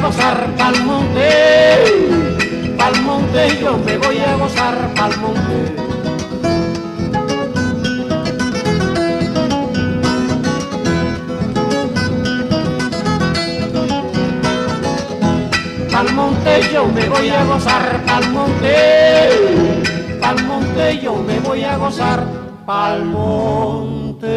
A 0.00 0.06
gozar, 0.06 0.56
pa'l 0.56 0.84
monte. 0.84 1.30
Pa'l 2.76 3.02
monte 3.02 3.60
yo 3.60 3.76
me 3.78 3.98
voy 3.98 4.18
a 4.18 4.36
gozar, 4.36 4.94
pa'l 4.94 5.16
monte. 5.20 5.58
Pa'l 15.92 16.12
monte 16.14 16.60
yo 16.72 16.86
me 16.86 17.08
voy 17.08 17.28
a 17.28 17.44
gozar, 17.44 18.04
pa'l 18.06 18.30
monte. 18.30 18.76
Pa'l 20.20 20.44
monte 20.46 21.00
yo 21.02 21.16
me 21.16 21.40
voy 21.40 21.64
a 21.64 21.76
gozar, 21.76 22.26
pa'l 22.66 23.04
monte. 23.04 24.36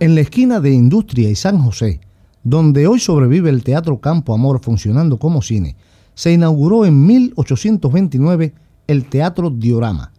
En 0.00 0.14
la 0.14 0.20
esquina 0.20 0.60
de 0.60 0.70
Industria 0.70 1.30
y 1.30 1.36
San 1.36 1.58
José, 1.58 2.00
donde 2.44 2.86
hoy 2.86 2.98
sobrevive 2.98 3.50
el 3.50 3.62
Teatro 3.62 4.00
Campo 4.00 4.34
Amor 4.34 4.60
funcionando 4.60 5.18
como 5.18 5.42
cine, 5.42 5.76
se 6.14 6.32
inauguró 6.32 6.84
en 6.84 7.06
1829 7.06 8.54
el 8.86 9.04
Teatro 9.04 9.50
Diorama. 9.50 10.12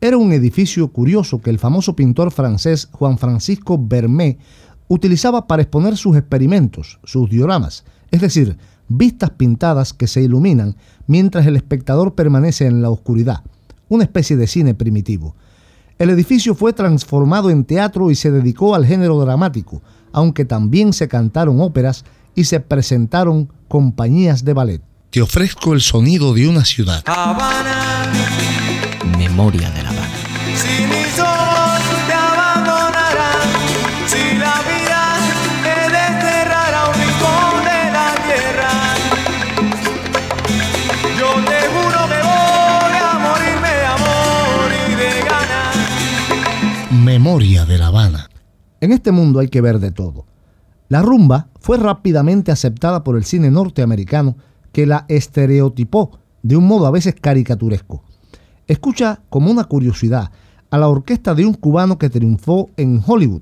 Era 0.00 0.18
un 0.18 0.32
edificio 0.32 0.88
curioso 0.88 1.40
que 1.40 1.50
el 1.50 1.58
famoso 1.58 1.96
pintor 1.96 2.30
francés 2.30 2.88
Juan 2.92 3.16
Francisco 3.16 3.78
Vermé 3.80 4.38
utilizaba 4.88 5.46
para 5.46 5.62
exponer 5.62 5.96
sus 5.96 6.16
experimentos, 6.16 6.98
sus 7.04 7.30
dioramas, 7.30 7.84
es 8.10 8.20
decir, 8.20 8.58
vistas 8.88 9.30
pintadas 9.30 9.94
que 9.94 10.06
se 10.06 10.22
iluminan 10.22 10.76
mientras 11.06 11.46
el 11.46 11.56
espectador 11.56 12.14
permanece 12.14 12.66
en 12.66 12.82
la 12.82 12.90
oscuridad, 12.90 13.42
una 13.88 14.04
especie 14.04 14.36
de 14.36 14.46
cine 14.46 14.74
primitivo. 14.74 15.36
El 15.98 16.10
edificio 16.10 16.54
fue 16.54 16.72
transformado 16.72 17.50
en 17.50 17.64
teatro 17.64 18.10
y 18.10 18.14
se 18.14 18.30
dedicó 18.30 18.74
al 18.74 18.84
género 18.84 19.18
dramático, 19.20 19.80
aunque 20.14 20.44
también 20.44 20.92
se 20.92 21.08
cantaron 21.08 21.60
óperas 21.60 22.04
y 22.34 22.44
se 22.44 22.60
presentaron 22.60 23.52
compañías 23.68 24.44
de 24.44 24.52
ballet. 24.54 24.80
Te 25.10 25.20
ofrezco 25.20 25.74
el 25.74 25.80
sonido 25.80 26.32
de 26.32 26.48
una 26.48 26.64
ciudad. 26.64 27.04
Memoria 29.18 29.70
de 29.70 29.82
La 29.82 29.90
Habana. 29.90 30.08
Si 30.56 30.84
mis 30.86 31.18
ojos 31.18 31.80
te 32.06 32.12
abandonarán, 32.12 33.48
si 34.06 34.38
la 34.38 34.62
vida 34.70 35.18
te 35.64 35.76
desterrará 35.90 36.82
a 36.82 36.88
un 36.88 36.94
rincón 36.94 37.64
de 37.68 37.80
la 37.92 38.14
tierra, 38.26 38.72
yo 41.18 41.28
te 41.44 41.58
juro 41.74 41.98
que 42.08 42.20
voy 42.22 42.96
a 43.02 43.18
morirme 43.18 43.68
de 43.68 43.86
amor 43.86 44.66
y 44.88 44.94
de 44.94 45.10
ganas. 45.28 45.76
Memoria 46.92 47.64
de 47.64 47.78
La 47.78 47.86
Habana. 47.88 48.28
En 48.84 48.92
este 48.92 49.12
mundo 49.12 49.40
hay 49.40 49.48
que 49.48 49.62
ver 49.62 49.78
de 49.78 49.92
todo. 49.92 50.26
La 50.90 51.00
rumba 51.00 51.48
fue 51.58 51.78
rápidamente 51.78 52.52
aceptada 52.52 53.02
por 53.02 53.16
el 53.16 53.24
cine 53.24 53.50
norteamericano 53.50 54.36
que 54.72 54.84
la 54.84 55.06
estereotipó 55.08 56.18
de 56.42 56.58
un 56.58 56.66
modo 56.66 56.86
a 56.86 56.90
veces 56.90 57.14
caricaturesco. 57.18 58.02
Escucha 58.66 59.22
como 59.30 59.50
una 59.50 59.64
curiosidad 59.64 60.30
a 60.70 60.76
la 60.76 60.88
orquesta 60.88 61.34
de 61.34 61.46
un 61.46 61.54
cubano 61.54 61.96
que 61.96 62.10
triunfó 62.10 62.68
en 62.76 63.02
Hollywood. 63.06 63.40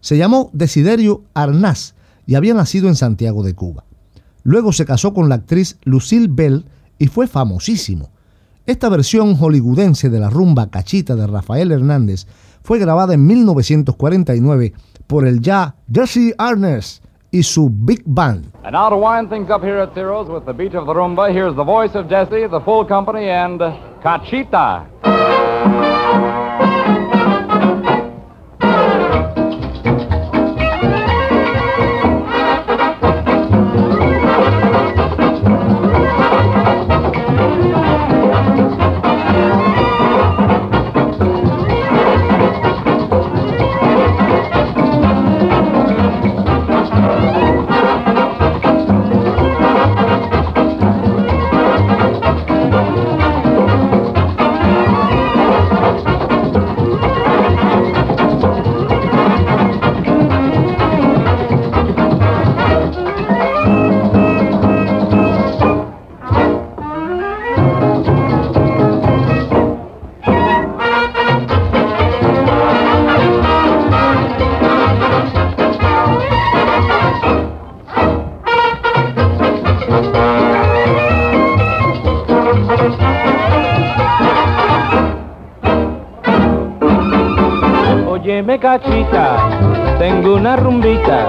Se 0.00 0.16
llamó 0.16 0.48
Desiderio 0.54 1.22
Arnaz 1.34 1.94
y 2.24 2.36
había 2.36 2.54
nacido 2.54 2.88
en 2.88 2.96
Santiago 2.96 3.42
de 3.42 3.54
Cuba. 3.54 3.84
Luego 4.42 4.72
se 4.72 4.86
casó 4.86 5.12
con 5.12 5.28
la 5.28 5.34
actriz 5.34 5.76
Lucille 5.84 6.28
Bell 6.30 6.64
y 6.98 7.08
fue 7.08 7.26
famosísimo. 7.26 8.08
Esta 8.64 8.88
versión 8.88 9.34
hollywoodense 9.34 10.08
de 10.08 10.20
la 10.20 10.30
rumba 10.30 10.70
cachita 10.70 11.14
de 11.14 11.26
Rafael 11.26 11.72
Hernández 11.72 12.26
fue 12.68 12.78
grabada 12.78 13.14
en 13.14 13.26
1949 13.26 14.74
por 15.06 15.26
el 15.26 15.40
ya 15.40 15.74
Jesse 15.90 16.34
Arnaz 16.36 17.00
y 17.30 17.42
su 17.42 17.70
Big 17.70 18.02
Band. 18.04 18.52
And 18.62 18.74
now 18.74 18.90
to 18.90 18.96
wind 18.98 19.30
things 19.30 19.48
up 19.48 19.62
here 19.62 19.80
at 19.80 19.94
Ciro's 19.94 20.28
with 20.28 20.44
the 20.44 20.52
beat 20.52 20.74
of 20.74 20.84
the 20.84 20.92
rumba, 20.92 21.32
here's 21.32 21.56
the 21.56 21.64
voice 21.64 21.94
of 21.94 22.10
Jesse, 22.10 22.46
the 22.46 22.60
full 22.60 22.84
company, 22.84 23.30
and 23.30 23.58
Cachita. 24.02 24.84
Óyeme 88.38 88.60
cachita, 88.60 89.48
tengo 89.98 90.36
una 90.36 90.54
rumbita 90.54 91.26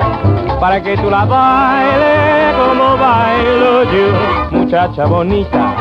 para 0.60 0.80
que 0.80 0.95
tú 0.95 1.10
la 1.10 1.26
bailes 1.26 2.54
como 2.56 2.98
bailo 2.98 3.84
yo, 3.86 4.56
muchacha 4.60 5.08
bonita, 5.08 5.74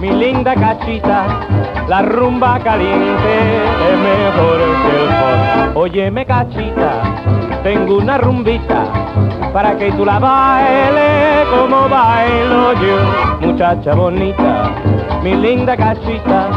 mi 0.00 0.12
linda 0.12 0.54
cachita, 0.54 1.24
la 1.88 2.02
rumba 2.02 2.60
caliente 2.60 3.64
es 3.90 3.98
mejor 3.98 4.58
que 4.84 5.02
el 5.02 5.08
pop. 5.08 5.76
Óyeme 5.76 6.24
cachita, 6.24 7.02
tengo 7.64 7.96
una 7.98 8.18
rumbita 8.18 8.84
para 9.52 9.76
que 9.76 9.90
tú 9.90 10.04
la 10.04 10.20
bailes 10.20 11.48
como 11.50 11.88
bailo 11.88 12.74
yo, 12.74 13.44
muchacha 13.44 13.92
bonita, 13.92 14.70
mi 15.24 15.34
linda 15.34 15.76
cachita, 15.76 16.48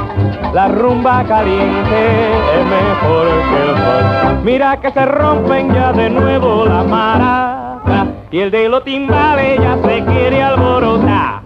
la 0.53 0.67
rumba 0.67 1.23
caliente 1.23 2.31
es 2.55 2.65
mejor 2.65 3.27
que 3.49 3.63
el 3.63 3.75
pop. 3.75 4.43
Mira 4.43 4.79
que 4.79 4.91
se 4.91 5.05
rompen 5.05 5.73
ya 5.73 5.91
de 5.93 6.09
nuevo 6.09 6.65
la 6.65 6.83
maraca 6.83 8.07
y 8.29 8.39
el 8.39 8.51
de 8.51 8.69
los 8.69 8.83
timbales 8.83 9.59
ya 9.59 9.77
se 9.83 10.05
quiere 10.05 10.43
alborotar. 10.43 11.41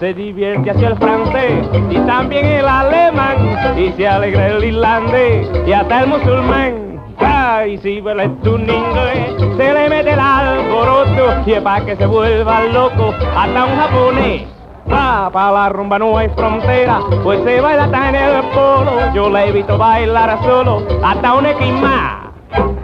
Se 0.00 0.12
divierte 0.12 0.70
hacia 0.70 0.88
el 0.88 0.96
francés 0.96 1.66
y 1.88 1.98
también 2.00 2.44
el 2.46 2.66
alemán 2.66 3.36
y 3.78 3.92
se 3.92 4.08
alegra 4.08 4.48
el 4.48 4.64
irlandés 4.64 5.48
y 5.66 5.72
hasta 5.72 6.00
el 6.00 6.08
musulmán. 6.08 7.00
Ay, 7.18 7.78
si 7.78 8.00
huele 8.00 8.26
un 8.26 8.60
inglés, 8.62 9.56
se 9.56 9.72
le 9.72 9.88
mete 9.88 10.12
el 10.12 10.20
alboroto 10.20 11.42
y 11.46 11.52
es 11.52 11.62
pa' 11.62 11.80
que 11.80 11.96
se 11.96 12.04
vuelva 12.04 12.64
loco 12.64 13.14
hasta 13.36 13.64
un 13.64 13.76
japonés. 13.76 14.55
Ah, 14.90 15.30
para 15.32 15.52
la 15.52 15.68
rumba 15.68 15.98
no 15.98 16.16
hay 16.16 16.28
frontera, 16.30 17.00
pues 17.22 17.42
se 17.44 17.60
baila 17.60 17.84
hasta 17.84 18.08
en 18.08 18.14
el 18.14 18.42
polo. 18.50 19.14
Yo 19.14 19.28
la 19.30 19.46
evito 19.46 19.76
bailar 19.76 20.38
solo, 20.42 20.86
hasta 21.02 21.34
un 21.34 21.46
esquimá. 21.46 22.32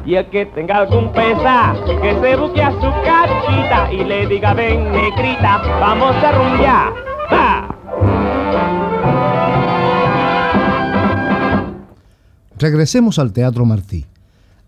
Y 0.05 0.17
el 0.17 0.29
que 0.31 0.47
tenga 0.47 0.79
algún 0.79 1.13
pesar, 1.13 1.77
que 1.85 2.19
se 2.21 2.37
busque 2.37 2.63
a 2.63 2.73
su 2.73 2.91
cachita 3.05 3.93
y 3.93 4.05
le 4.05 4.27
diga, 4.27 4.53
ven 4.53 4.91
negrita, 4.91 5.59
vamos 5.81 6.17
a 6.17 6.33
rumbear. 6.33 6.93
¡Ah! 7.31 7.69
Regresemos 12.59 13.19
al 13.19 13.33
Teatro 13.33 13.65
Martí. 13.65 14.07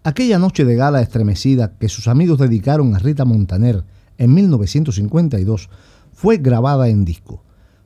Aquella 0.05 0.39
noche 0.39 0.65
de 0.65 0.77
gala 0.77 1.01
estremecida 1.01 1.73
que 1.79 1.89
sus 1.89 2.09
amigos 2.09 2.39
dedicaron 2.39 2.95
a 2.95 2.99
Rita 2.99 3.25
Montaner 3.25 3.85
en 4.19 4.35
1952 4.35 5.71
fue 6.15 6.39
grabada 6.39 6.89
en 6.89 7.05
disco. 7.05 7.43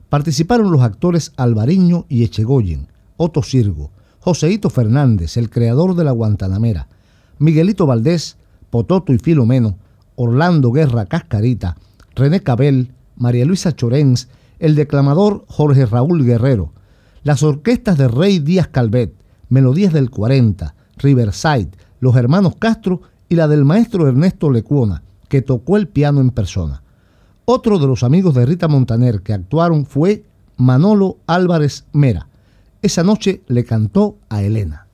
Participaron 0.09 0.71
los 0.71 0.81
actores 0.81 1.33
Alvariño 1.35 2.05
y 2.09 2.23
Echegoyen, 2.23 2.87
Otto 3.17 3.43
Sirgo, 3.43 3.91
Joseito 4.19 4.69
Fernández, 4.69 5.37
el 5.37 5.49
creador 5.49 5.95
de 5.95 6.03
la 6.03 6.11
Guantanamera, 6.11 6.87
Miguelito 7.37 7.85
Valdés, 7.85 8.37
Pototo 8.69 9.13
y 9.13 9.17
Filomeno, 9.17 9.77
Orlando 10.15 10.71
Guerra 10.71 11.05
Cascarita, 11.05 11.77
René 12.15 12.41
Cabel, 12.41 12.91
María 13.15 13.45
Luisa 13.45 13.75
Chorens, 13.75 14.27
el 14.59 14.75
declamador 14.75 15.45
Jorge 15.47 15.85
Raúl 15.85 16.25
Guerrero, 16.25 16.73
las 17.23 17.43
orquestas 17.43 17.97
de 17.97 18.07
Rey 18.07 18.39
Díaz 18.39 18.67
Calvet, 18.67 19.13
Melodías 19.49 19.93
del 19.93 20.09
40, 20.09 20.75
Riverside, 20.97 21.71
los 21.99 22.15
hermanos 22.15 22.55
Castro 22.59 23.01
y 23.29 23.35
la 23.35 23.47
del 23.47 23.65
maestro 23.65 24.07
Ernesto 24.07 24.51
Lecuona, 24.51 25.03
que 25.27 25.41
tocó 25.41 25.77
el 25.77 25.87
piano 25.87 26.21
en 26.21 26.31
persona. 26.31 26.83
Otro 27.51 27.79
de 27.79 27.87
los 27.87 28.03
amigos 28.03 28.35
de 28.35 28.45
Rita 28.45 28.67
Montaner 28.67 29.23
que 29.23 29.33
actuaron 29.33 29.87
fue 29.87 30.23
Manolo 30.57 31.17
Álvarez 31.25 31.83
Mera. 31.93 32.27
Esa 32.83 33.03
noche 33.03 33.41
le 33.47 33.65
cantó 33.65 34.17
a 34.29 34.43
Elena. 34.43 34.85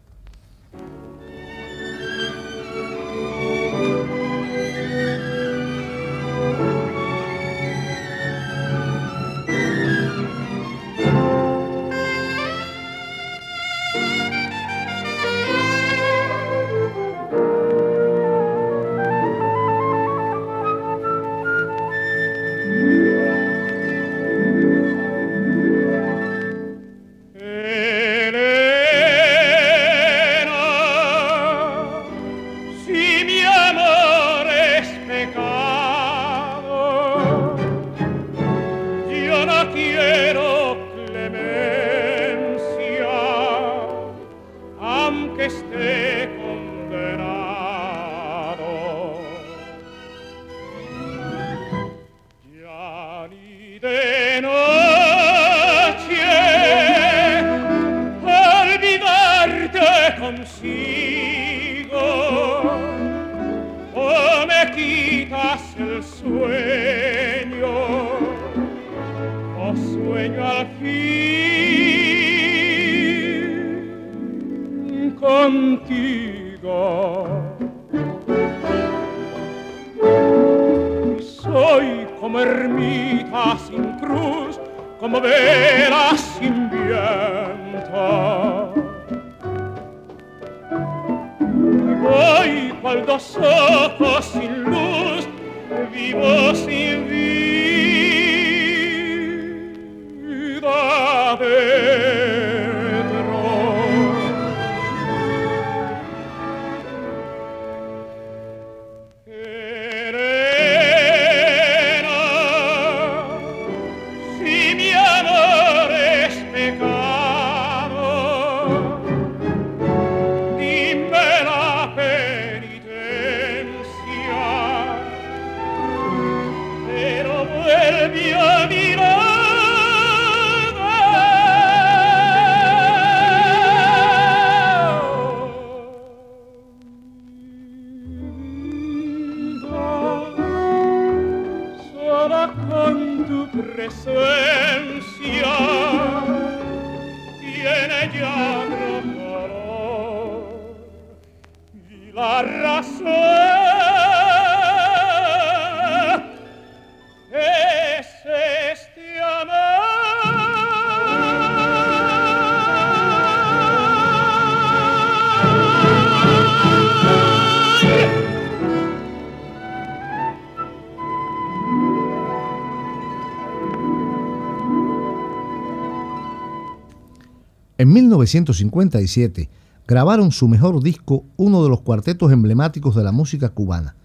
1957, 178.17 179.49
grabaron 179.87 180.31
su 180.31 180.47
mejor 180.47 180.81
disco, 180.81 181.25
uno 181.37 181.63
de 181.63 181.69
los 181.69 181.81
cuartetos 181.81 182.31
emblemáticos 182.31 182.95
de 182.95 183.03
la 183.03 183.11
música 183.11 183.49
cubana, 183.49 183.95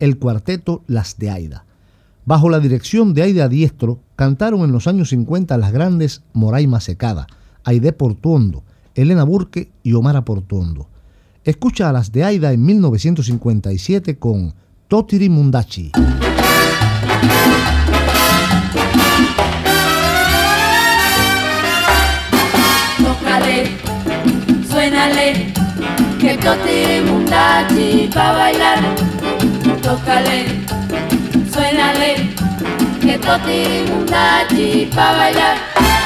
el 0.00 0.18
cuarteto 0.18 0.82
Las 0.86 1.18
de 1.18 1.30
Aida. 1.30 1.64
Bajo 2.24 2.50
la 2.50 2.60
dirección 2.60 3.14
de 3.14 3.22
Aida 3.22 3.48
Diestro, 3.48 4.00
cantaron 4.16 4.60
en 4.62 4.72
los 4.72 4.86
años 4.86 5.10
50 5.10 5.56
las 5.58 5.72
grandes 5.72 6.22
Moraima 6.32 6.80
Secada, 6.80 7.26
Aide 7.64 7.92
Portuondo, 7.92 8.64
Elena 8.94 9.24
Burke 9.24 9.70
y 9.82 9.94
Omara 9.94 10.24
Portuondo. 10.24 10.88
Escucha 11.44 11.88
a 11.88 11.92
las 11.92 12.12
de 12.12 12.24
Aida 12.24 12.52
en 12.52 12.64
1957 12.64 14.18
con 14.18 14.54
Totiri 14.88 15.28
Mundachi. 15.28 15.92
Suénale, 25.02 25.52
que 26.20 26.36
toti 26.36 27.00
mundachi 27.06 28.08
pa' 28.14 28.32
bailar. 28.38 28.78
Tócale, 29.82 30.38
suénale, 31.52 32.10
que 33.00 33.18
toti 33.18 33.60
mundachi 33.88 34.90
pa' 34.94 35.12
bailar. 35.18 35.56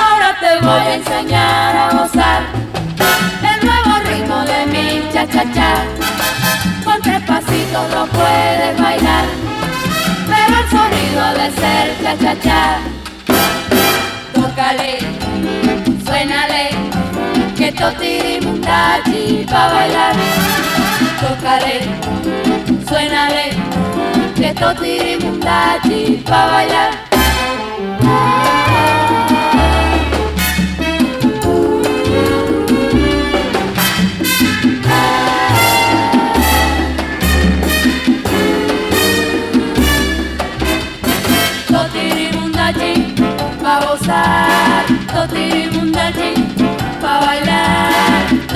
Ahora 0.01 0.31
te 0.41 0.65
voy 0.65 0.81
a 0.81 0.95
enseñar 0.95 1.77
a 1.77 1.87
gozar 1.97 2.43
el 3.51 3.59
nuevo 3.67 3.93
ritmo 4.09 4.39
de 4.51 4.61
mi 4.73 5.13
cha-cha-cha. 5.13 5.73
Con 6.85 7.01
tres 7.03 7.23
pasitos 7.23 7.87
lo 7.95 8.07
puedes 8.07 8.75
bailar, 8.81 9.25
pero 10.31 10.55
el 10.61 10.67
sonido 10.71 11.21
ha 11.23 11.35
de 11.35 11.49
ser 11.61 11.87
cha-cha-cha. 12.03 12.63
Tócale, 14.33 14.99
suénale, 16.07 16.56
que 17.77 17.83
toti 17.83 18.41
mundachi 18.45 19.45
pa' 19.51 19.69
bailar. 19.73 20.17
Tócale, 21.21 21.77
suénale, 22.89 23.47
que 24.35 24.51
toti 24.61 24.95
mundachi 25.23 26.01
pa' 26.29 26.47
bailar. 26.53 26.91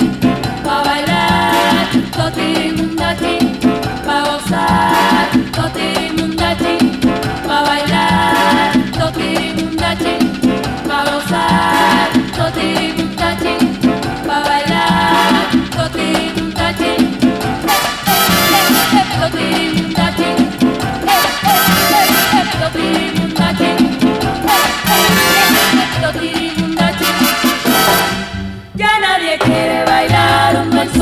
pa' 0.63 0.83
bailar, 0.85 1.87
Totirimundachi, 2.11 3.33
pa' 3.39 3.50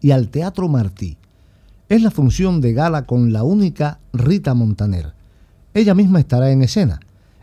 y 0.00 0.10
al 0.10 0.28
Teatro 0.28 0.68
Martí. 0.68 1.16
Es 1.88 2.02
la 2.02 2.10
función 2.10 2.60
de 2.60 2.72
gala 2.72 3.06
con 3.06 3.32
la 3.32 3.42
única 3.42 3.98
Rita 4.12 4.54
Montaner. 4.54 5.12
Ella 5.74 5.94
misma 5.94 6.20
estará 6.20 6.50
en 6.50 6.62
escena. 6.62 7.00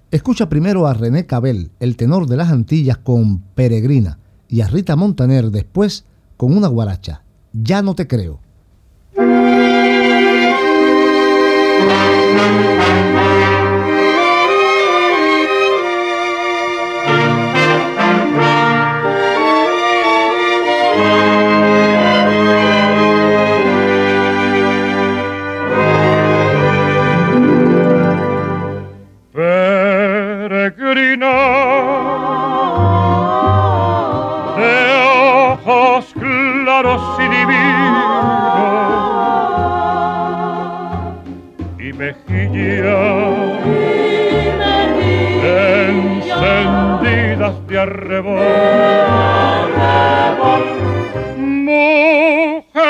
Escucha 0.10 0.48
primero 0.48 0.88
a 0.88 0.94
René 0.94 1.26
Cabel, 1.26 1.72
el 1.80 1.98
tenor 1.98 2.28
de 2.28 2.38
las 2.38 2.50
Antillas, 2.50 2.98
con 2.98 3.40
Peregrina, 3.56 4.20
y 4.48 4.62
a 4.62 4.68
Rita 4.68 4.96
Montaner 4.96 5.52
después 5.52 6.06
con 6.38 6.56
una 6.56 6.68
guaracha. 6.68 7.24
Ya 7.52 7.82
no 7.82 7.94
te 7.94 8.08
creo. 8.08 8.40
Arrebol 48.20 49.86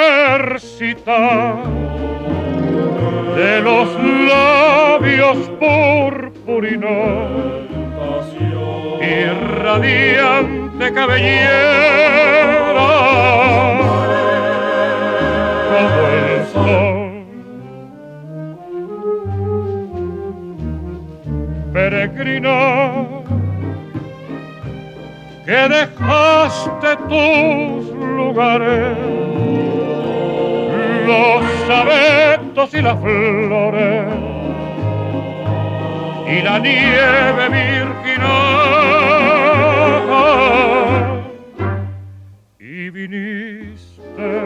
mujercita 0.08 1.22
de 3.36 3.62
los 3.62 3.88
labios 4.30 5.38
purpurinos 5.60 7.28
y 9.02 9.26
radiante 9.64 10.94
cabellera 10.94 12.38
como 15.70 16.02
el 16.08 16.46
sol. 16.54 17.08
Peregrina, 21.74 23.07
dejaste 26.68 26.98
tus 26.98 27.96
lugares. 27.96 28.98
Los 31.06 31.70
abetos 31.70 32.74
y 32.74 32.82
las 32.82 33.00
flores. 33.00 34.06
Y 36.28 36.42
la 36.42 36.60
nieve 36.60 37.50
virginal. 37.50 38.28
Y 42.60 42.90
viniste 42.90 44.42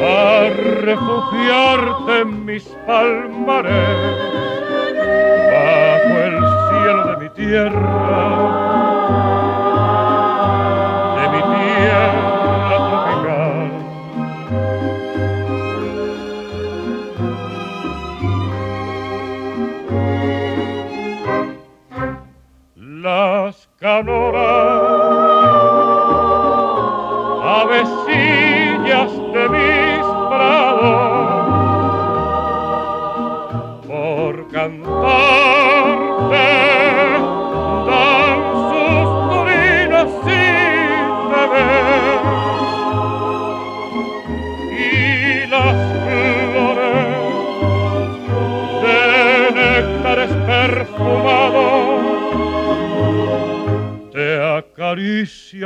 a 0.00 0.50
refugiarte 0.84 2.20
en 2.20 2.44
mis 2.44 2.64
palmares 2.86 3.88
bajo 5.52 6.12
el 6.18 6.38
cielo 6.68 7.02
de 7.06 7.16
mi 7.16 7.28
tierra 7.30 7.87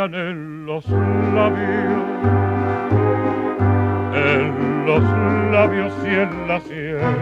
acarician 0.03 0.15
en 0.15 0.67
los 0.67 0.85
labios, 0.89 2.03
en 4.15 4.87
los 4.87 5.03
labios 5.53 5.93
y 6.05 6.09
en 6.09 6.49
la 6.49 6.61
sien. 6.61 7.22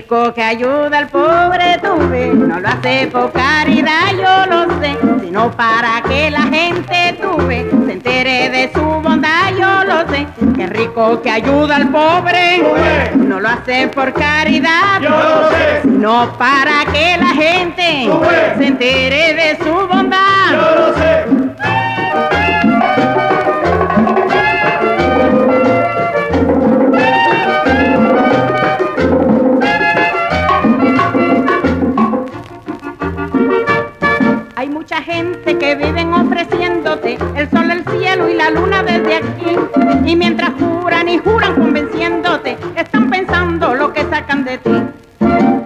Rico 0.00 0.32
que 0.32 0.42
ayuda 0.42 0.96
al 0.96 1.08
pobre 1.08 1.78
tuve, 1.82 2.28
no 2.28 2.58
lo 2.58 2.68
hace 2.68 3.06
por 3.12 3.30
caridad, 3.32 4.12
yo 4.12 4.46
lo 4.50 4.80
sé, 4.80 4.96
sino 5.20 5.50
para 5.50 6.00
que 6.08 6.30
la 6.30 6.44
gente 6.44 7.18
tuve 7.20 7.70
se 7.84 7.92
entere 7.92 8.48
de 8.48 8.70
su 8.72 8.80
bondad, 8.80 9.52
yo 9.58 9.84
lo 9.84 10.08
sé. 10.08 10.26
Que 10.56 10.66
rico 10.68 11.20
que 11.20 11.30
ayuda 11.30 11.76
al 11.76 11.88
pobre 11.88 12.62
no 13.14 13.40
lo 13.40 13.48
hace 13.48 13.88
por 13.88 14.14
caridad, 14.14 15.00
Yo 15.02 15.10
lo 15.10 15.50
sé. 15.50 15.82
sino 15.82 16.32
para 16.38 16.84
que 16.90 17.16
la 17.18 17.28
gente 17.28 18.08
se 18.56 18.66
entere 18.66 19.34
de 19.34 19.58
su 19.62 19.86
bondad. 19.86 20.50
Yo 20.52 20.74
lo 20.80 20.94
sé. 20.94 21.09
El 37.36 37.50
sol, 37.50 37.70
el 37.70 37.84
cielo 37.84 38.28
y 38.28 38.34
la 38.34 38.50
luna 38.50 38.82
desde 38.82 39.16
aquí. 39.16 39.56
Y 40.04 40.16
mientras 40.16 40.50
juran 40.58 41.08
y 41.08 41.18
juran 41.18 41.54
convenciéndote, 41.54 42.56
están 42.76 43.10
pensando 43.10 43.74
lo 43.74 43.92
que 43.92 44.02
sacan 44.04 44.44
de 44.44 44.58
ti. 44.58 44.70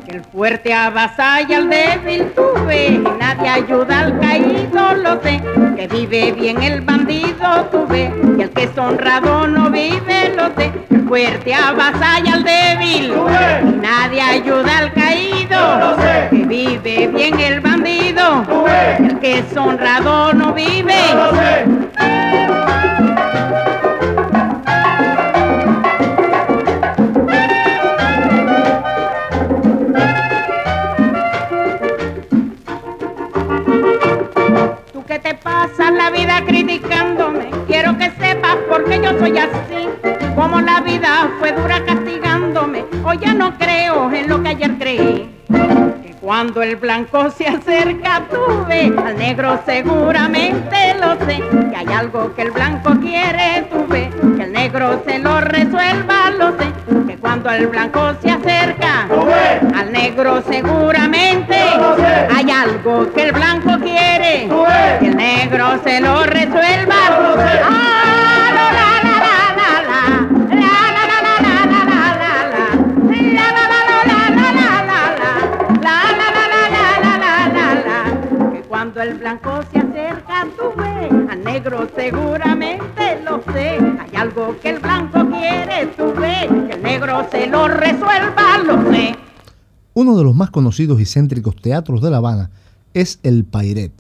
Que 0.07 0.17
el 0.17 0.25
fuerte 0.25 0.75
avasalla 0.75 1.57
al 1.57 1.71
débil, 1.71 2.33
tú 2.35 2.43
ves, 2.67 2.91
y 2.91 3.09
nadie 3.19 3.49
ayuda 3.49 4.01
al 4.01 4.21
caído, 4.21 4.95
lo 4.95 5.21
sé. 5.23 5.41
Que 5.77 5.87
vive 5.89 6.33
bien 6.33 6.63
el 6.63 6.81
bandido, 6.81 7.69
tú 7.71 7.87
ves, 7.87 8.11
y 8.37 8.43
el 8.43 8.51
que 8.51 8.65
es 8.65 8.77
honrado 8.77 9.47
no 9.47 9.71
vive, 9.71 10.35
lo 10.37 10.49
sé. 10.57 10.73
Que 10.89 10.95
el 10.95 11.09
fuerte 11.09 11.55
avasalla 11.55 12.35
al 12.35 12.45
débil, 12.45 13.13
y 13.13 13.77
nadie 13.81 14.21
ayuda 14.21 14.79
al 14.79 14.93
caído. 14.93 15.97
Que 16.31 16.45
vive 16.45 17.09
bien 17.09 17.39
el 17.39 17.61
bandido, 17.61 17.94
el 18.25 19.19
que 19.21 19.39
es 19.41 19.57
honrado 19.57 20.33
no 20.33 20.55
vive. 20.55 20.95
¿Tú 34.93 35.05
qué 35.07 35.19
te 35.19 35.35
pasas 35.35 35.93
la 35.93 36.11
vida 36.11 36.43
criticándome? 36.47 37.51
Quiero 37.67 37.99
que 37.99 38.11
sepas 38.13 38.57
por 38.71 38.85
qué 38.85 39.03
yo 39.03 39.19
soy 39.19 39.37
así. 39.37 39.89
Como 40.35 40.63
la 40.63 40.81
vida 40.81 41.29
fue 41.39 41.53
dura 41.53 41.85
castigándome, 41.85 42.87
hoy 43.05 43.19
ya 43.19 43.35
no 43.35 43.59
creo 43.59 44.11
en 44.11 44.29
lo 44.31 44.43
que 44.43 44.49
ayer 44.49 44.79
creí. 44.79 45.34
Cuando 46.25 46.63
el 46.63 46.77
blanco 46.77 47.31
se 47.31 47.47
acerca, 47.47 48.23
tú 48.31 48.39
ves 48.67 48.91
al 48.97 49.19
negro 49.19 49.61
seguramente 49.67 50.95
lo 50.99 51.17
sé. 51.27 51.43
Que 51.69 51.77
hay 51.77 51.87
algo 51.95 52.35
que 52.35 52.41
el 52.41 52.51
blanco 52.51 52.99
quiere, 52.99 53.67
tú 53.71 53.87
ves. 53.87 54.09
Que 54.35 54.45
el 54.45 54.53
negro 54.55 55.03
se 55.07 55.19
lo 55.19 55.43
resuelva, 55.43 56.31
lo 56.39 56.57
sé. 56.57 56.73
Que 57.07 57.19
cuando 57.19 57.51
el 57.51 57.67
blanco 57.67 58.15
se 58.23 58.31
acerca, 58.31 59.07
al 59.77 59.93
negro 59.93 60.43
seguramente 60.49 61.57
hay 62.35 62.51
algo 62.51 63.13
que 63.13 63.25
el 63.25 63.33
blanco 63.33 63.79
quiere. 63.83 64.49
Que 65.01 65.07
el 65.07 65.17
negro 65.19 65.79
se 65.85 66.01
lo 66.01 66.25
resuelva. 66.25 66.95
Ah, 67.07 67.45
la, 67.45 67.55
la, 67.55 68.24
el 79.05 79.19
blanco 79.19 79.61
se 79.71 79.79
acerca, 79.79 80.49
tú 80.57 80.81
ves 80.81 81.13
al 81.31 81.45
negro 81.45 81.87
seguramente 81.95 83.21
lo 83.23 83.43
sé. 83.53 83.79
Hay 84.01 84.17
algo 84.17 84.57
que 84.63 84.71
el 84.71 84.79
blanco 84.79 85.29
quiere, 85.29 85.87
tú 85.97 86.13
ves. 86.19 86.49
Que 86.69 86.77
el 86.77 86.83
negro 86.83 87.27
se 87.31 87.47
lo 87.47 87.69
resuelva, 87.69 88.59
lo 88.67 88.91
sé. 88.91 89.15
Uno 89.93 90.17
de 90.17 90.25
los 90.25 90.35
más 90.35 90.51
conocidos 90.51 91.01
y 91.01 91.05
céntricos 91.05 91.57
teatros 91.57 92.01
de 92.01 92.11
La 92.11 92.17
Habana 92.17 92.51
es 92.95 93.21
el 93.23 93.45
Pairet. 93.45 93.93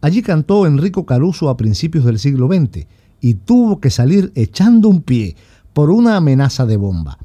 Allí 0.00 0.22
cantó 0.22 0.66
Enrico 0.66 1.04
Caruso 1.04 1.48
a 1.48 1.56
principios 1.56 2.04
del 2.04 2.20
siglo 2.20 2.46
XX 2.46 2.86
y 3.20 3.34
tuvo 3.34 3.80
que 3.80 3.90
salir 3.90 4.30
echando 4.36 4.88
un 4.88 5.02
pie 5.02 5.34
por 5.72 5.90
una 5.90 6.16
amenaza 6.16 6.64
de 6.64 6.76
bomba. 6.76 7.18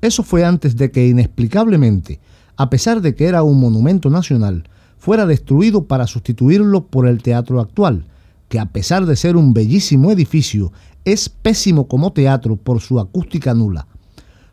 Eso 0.00 0.22
fue 0.22 0.44
antes 0.44 0.76
de 0.76 0.92
que 0.92 1.08
inexplicablemente, 1.08 2.20
a 2.56 2.70
pesar 2.70 3.00
de 3.00 3.16
que 3.16 3.26
era 3.26 3.42
un 3.42 3.58
monumento 3.58 4.10
nacional, 4.10 4.64
fuera 5.02 5.26
destruido 5.26 5.86
para 5.86 6.06
sustituirlo 6.06 6.86
por 6.86 7.08
el 7.08 7.24
teatro 7.24 7.58
actual, 7.58 8.04
que 8.48 8.60
a 8.60 8.66
pesar 8.66 9.04
de 9.04 9.16
ser 9.16 9.36
un 9.36 9.52
bellísimo 9.52 10.12
edificio, 10.12 10.70
es 11.04 11.28
pésimo 11.28 11.88
como 11.88 12.12
teatro 12.12 12.54
por 12.54 12.80
su 12.80 13.00
acústica 13.00 13.52
nula. 13.52 13.88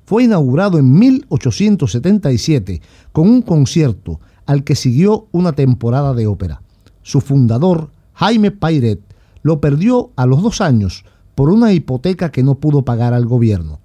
Fue 0.05 0.23
inaugurado 0.23 0.79
en 0.79 0.91
1877 0.91 2.81
con 3.11 3.29
un 3.29 3.43
concierto 3.43 4.21
al 4.47 4.63
que 4.63 4.73
siguió 4.73 5.27
una 5.31 5.51
temporada 5.51 6.15
de 6.15 6.25
ópera. 6.25 6.63
Su 7.03 7.21
fundador, 7.21 7.91
Jaime 8.13 8.49
Pairet, 8.49 9.01
lo 9.43 9.61
perdió 9.61 10.09
a 10.15 10.25
los 10.25 10.41
dos 10.41 10.61
años 10.61 11.05
por 11.35 11.51
una 11.51 11.73
hipoteca 11.73 12.31
que 12.31 12.41
no 12.41 12.55
pudo 12.55 12.83
pagar 12.83 13.13
al 13.13 13.27
gobierno. 13.27 13.81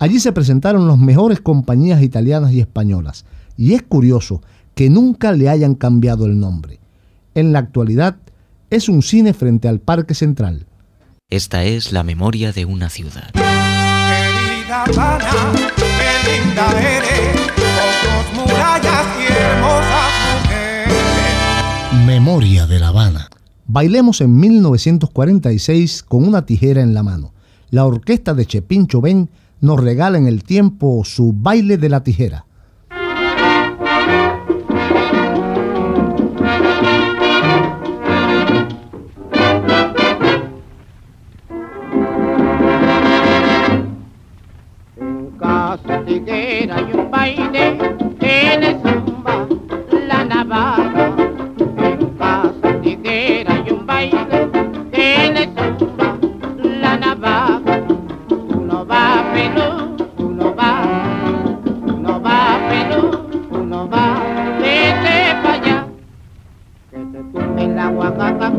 Allí 0.00 0.18
se 0.18 0.32
presentaron 0.32 0.88
las 0.88 0.98
mejores 0.98 1.40
compañías 1.40 2.02
italianas 2.02 2.50
y 2.50 2.58
españolas, 2.58 3.24
y 3.56 3.74
es 3.74 3.84
curioso 3.84 4.42
que 4.74 4.90
nunca 4.90 5.32
le 5.32 5.48
hayan 5.48 5.74
cambiado 5.74 6.26
el 6.26 6.38
nombre. 6.38 6.80
En 7.34 7.52
la 7.52 7.60
actualidad 7.60 8.16
es 8.70 8.88
un 8.88 9.02
cine 9.02 9.34
frente 9.34 9.68
al 9.68 9.80
Parque 9.80 10.14
Central. 10.14 10.66
Esta 11.28 11.64
es 11.64 11.92
la 11.92 12.02
memoria 12.02 12.52
de 12.52 12.64
una 12.64 12.88
ciudad. 12.90 13.30
Querida 13.32 14.84
Habana, 14.84 15.30
qué 15.76 16.42
linda 16.42 16.80
eres, 16.80 17.40
con 17.52 18.36
tus 18.36 18.52
murallas 18.52 19.06
y 19.18 19.32
hermosas 19.32 20.10
mujeres. 20.44 22.06
Memoria 22.06 22.66
de 22.66 22.78
La 22.78 22.88
Habana. 22.88 23.28
Bailemos 23.66 24.20
en 24.20 24.36
1946 24.38 26.02
con 26.02 26.26
una 26.28 26.44
tijera 26.44 26.82
en 26.82 26.92
la 26.92 27.02
mano. 27.02 27.32
La 27.70 27.86
orquesta 27.86 28.34
de 28.34 28.44
Chepincho 28.44 29.00
Ben 29.00 29.30
nos 29.60 29.80
regala 29.80 30.18
en 30.18 30.26
el 30.26 30.44
tiempo 30.44 31.02
su 31.04 31.32
baile 31.32 31.78
de 31.78 31.88
la 31.88 32.02
tijera. 32.02 32.44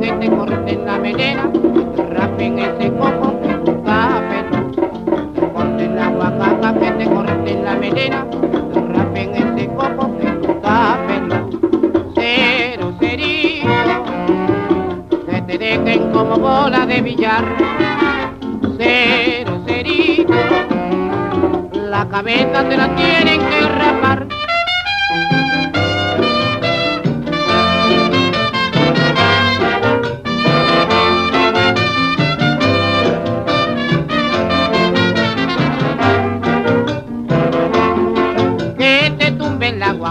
Que 0.03 0.11
te 0.11 0.29
corten 0.29 0.85
la 0.85 0.99
melena, 0.99 1.49
rapen 2.09 2.59
ese 2.59 2.91
coco 2.91 3.39
que 3.41 3.53
tú 3.63 3.71
estás 3.71 4.21
pelú. 4.29 4.71
Que 4.75 5.39
te 5.39 5.47
corten 5.53 5.95
la 5.95 6.07
guacaca, 6.09 6.73
que 6.73 6.91
te 6.91 7.05
corten 7.05 7.63
la 7.63 7.75
melena, 7.75 8.25
rapen 8.93 9.33
ese 9.33 9.67
coco 9.69 10.17
que 10.17 10.27
tú 10.41 10.51
estás 10.51 10.97
pelú. 11.07 12.11
Cero 12.15 12.93
cerito, 12.99 13.69
que 15.25 15.41
te 15.41 15.57
dejen 15.57 16.11
como 16.11 16.35
bola 16.35 16.85
de 16.85 17.01
billar. 17.01 17.45
Cero 18.77 19.61
cerito, 19.65 20.33
la 21.89 22.09
cabeza 22.09 22.67
te 22.67 22.75
la 22.75 22.93
tienen 22.93 23.39
que 23.39 23.61
rapar. 23.61 24.02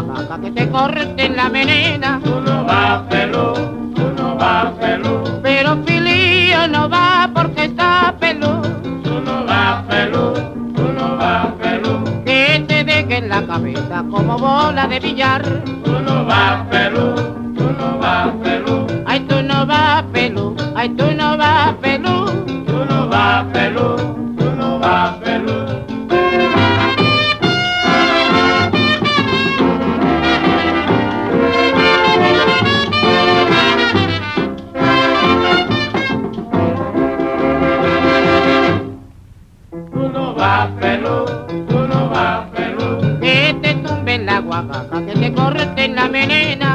La 0.03 0.14
guacaca, 0.14 0.40
que 0.40 0.50
te 0.50 0.68
corten 0.68 1.36
la 1.36 1.48
venena. 1.48 2.20
Tú 2.22 2.40
no 2.40 2.64
vas, 2.64 3.03
pelú, 3.09 3.55
tú 3.94 4.12
no 4.16 4.36
vas, 4.36 4.72
pelú. 4.80 5.40
Pero 5.42 5.76
Filio 5.84 6.68
no 6.68 6.88
va 6.88 7.30
porque 7.34 7.64
está 7.64 8.14
pelú. 8.18 8.62
Tú 9.03 9.20
no 9.24 9.44
vas, 9.46 9.82
pelú, 9.84 10.34
tú 10.74 10.82
no 10.92 11.16
vas, 11.16 11.46
pelú. 11.61 12.05
Que 12.24 12.64
te 12.66 12.84
dejen 12.84 13.28
la 13.28 13.46
cabeza 13.46 14.05
como 14.11 14.38
bola 14.38 14.86
de 14.86 15.00
billar. 15.00 15.42
Tú 15.84 15.92
no 16.00 16.24
vas, 16.24 16.66
pelú, 16.68 17.14
tú 17.57 17.64
no 17.78 17.98
vas, 17.98 18.28
pelú. 18.42 18.86
Ay, 19.07 19.20
tú 19.20 19.42
no 19.42 19.66
vas, 19.66 20.03
pelú, 20.12 20.57
ay, 20.74 20.88
tú 20.90 21.11
corten 46.12 46.71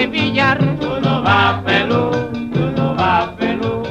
de 0.00 0.06
billar. 0.06 0.58
Tú 0.80 0.88
no 1.02 1.22
vas, 1.22 1.62
pelú, 1.64 2.10
tú 2.52 2.60
no 2.76 2.94
vas, 2.94 3.28
pelú. 3.36 3.82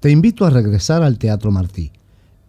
Te 0.00 0.10
invito 0.10 0.44
a 0.44 0.50
regresar 0.50 1.02
al 1.02 1.18
Teatro 1.18 1.50
Martí. 1.50 1.92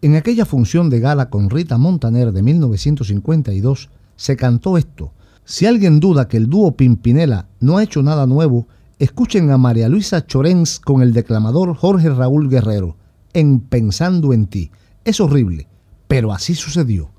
En 0.02 0.16
aquella 0.16 0.44
función 0.44 0.90
de 0.90 1.00
gala 1.00 1.30
con 1.30 1.48
Rita 1.48 1.78
Montaner 1.78 2.32
de 2.32 2.42
1952 2.42 3.88
se 4.16 4.36
cantó 4.36 4.76
esto. 4.76 5.12
Si 5.46 5.64
alguien 5.66 6.00
duda 6.00 6.28
que 6.28 6.36
el 6.36 6.48
dúo 6.48 6.72
Pimpinela 6.72 7.46
no 7.60 7.78
ha 7.78 7.82
hecho 7.82 8.02
nada 8.02 8.26
nuevo, 8.26 8.66
escuchen 8.98 9.50
a 9.50 9.58
María 9.58 9.88
Luisa 9.88 10.26
Chorens 10.26 10.80
con 10.80 11.00
el 11.00 11.12
declamador 11.14 11.74
Jorge 11.74 12.10
Raúl 12.10 12.50
Guerrero 12.50 12.96
en 13.32 13.60
Pensando 13.60 14.32
en 14.32 14.46
ti. 14.46 14.70
Es 15.04 15.20
horrible, 15.20 15.68
pero 16.14 16.32
así 16.32 16.54
sucedió. 16.54 17.10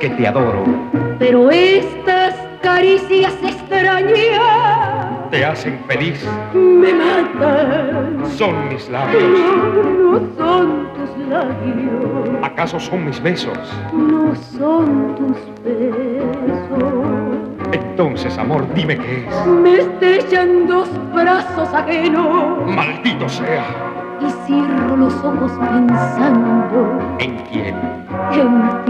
Que 0.00 0.10
te 0.10 0.26
adoro? 0.26 0.64
Pero 1.18 1.50
estas 1.50 2.34
caricias 2.62 3.34
extrañas 3.42 5.30
Te 5.30 5.44
hacen 5.44 5.78
feliz. 5.86 6.26
me 6.54 6.92
matan. 6.92 8.24
Son 8.36 8.68
mis 8.68 8.88
labios. 8.90 9.22
No, 9.22 10.18
no 10.18 10.20
son 10.36 10.88
tus 10.94 11.28
labios, 11.28 12.42
¿Acaso 12.42 12.80
son 12.80 13.04
mis 13.06 13.22
besos? 13.22 13.56
no 13.92 14.34
son 14.34 15.14
tus 15.14 15.36
besos. 15.64 17.04
Entonces, 17.72 18.36
amor, 18.38 18.66
dime 18.74 18.96
qué 18.98 19.26
es. 19.28 19.46
Me 19.46 19.76
estrellan 19.78 20.66
dos 20.66 20.88
brazos 21.14 21.72
ajenos 21.74 22.66
Maldito 22.74 23.28
sea. 23.28 23.64
y 24.20 24.30
cierro 24.46 24.96
los 24.96 25.14
ojos 25.16 25.52
pensando 25.52 26.98
¿En 27.18 27.36
quién? 27.52 27.74
en 28.32 28.84
ti, 28.84 28.89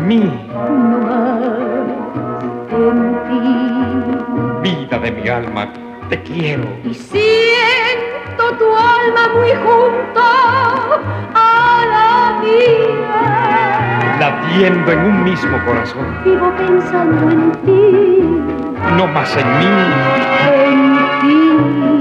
En 0.00 0.08
mí. 0.08 0.48
no 0.54 0.98
más, 0.98 1.42
en 2.72 2.98
ti. 3.28 4.70
Vida 4.70 4.98
de 4.98 5.10
mi 5.12 5.28
alma, 5.28 5.68
te 6.08 6.22
quiero. 6.22 6.64
Y 6.84 6.94
siento 6.94 8.44
tu 8.58 8.64
alma 8.76 9.28
muy 9.34 9.50
junto 9.50 10.20
a 11.34 11.84
la 11.92 12.40
mía. 12.42 14.16
Latiendo 14.18 14.92
en 14.92 14.98
un 15.00 15.24
mismo 15.24 15.58
corazón. 15.66 16.06
Vivo 16.24 16.50
pensando 16.56 17.30
en 17.30 17.52
ti, 17.66 18.94
No 18.96 19.06
más 19.06 19.36
en 19.36 19.58
mí. 19.58 19.66
en 20.56 20.98
ti. 21.20 21.99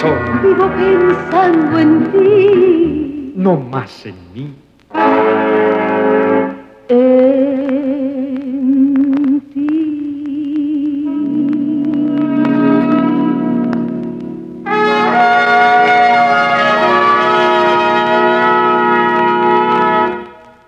Corazón. 0.00 0.42
Vivo 0.42 0.68
pensando 0.76 1.78
en 1.78 2.12
ti. 2.12 3.32
No 3.36 3.56
más 3.56 4.06
en 4.06 4.14
mí. 4.32 4.54
En 6.88 7.00
ti. 9.52 9.68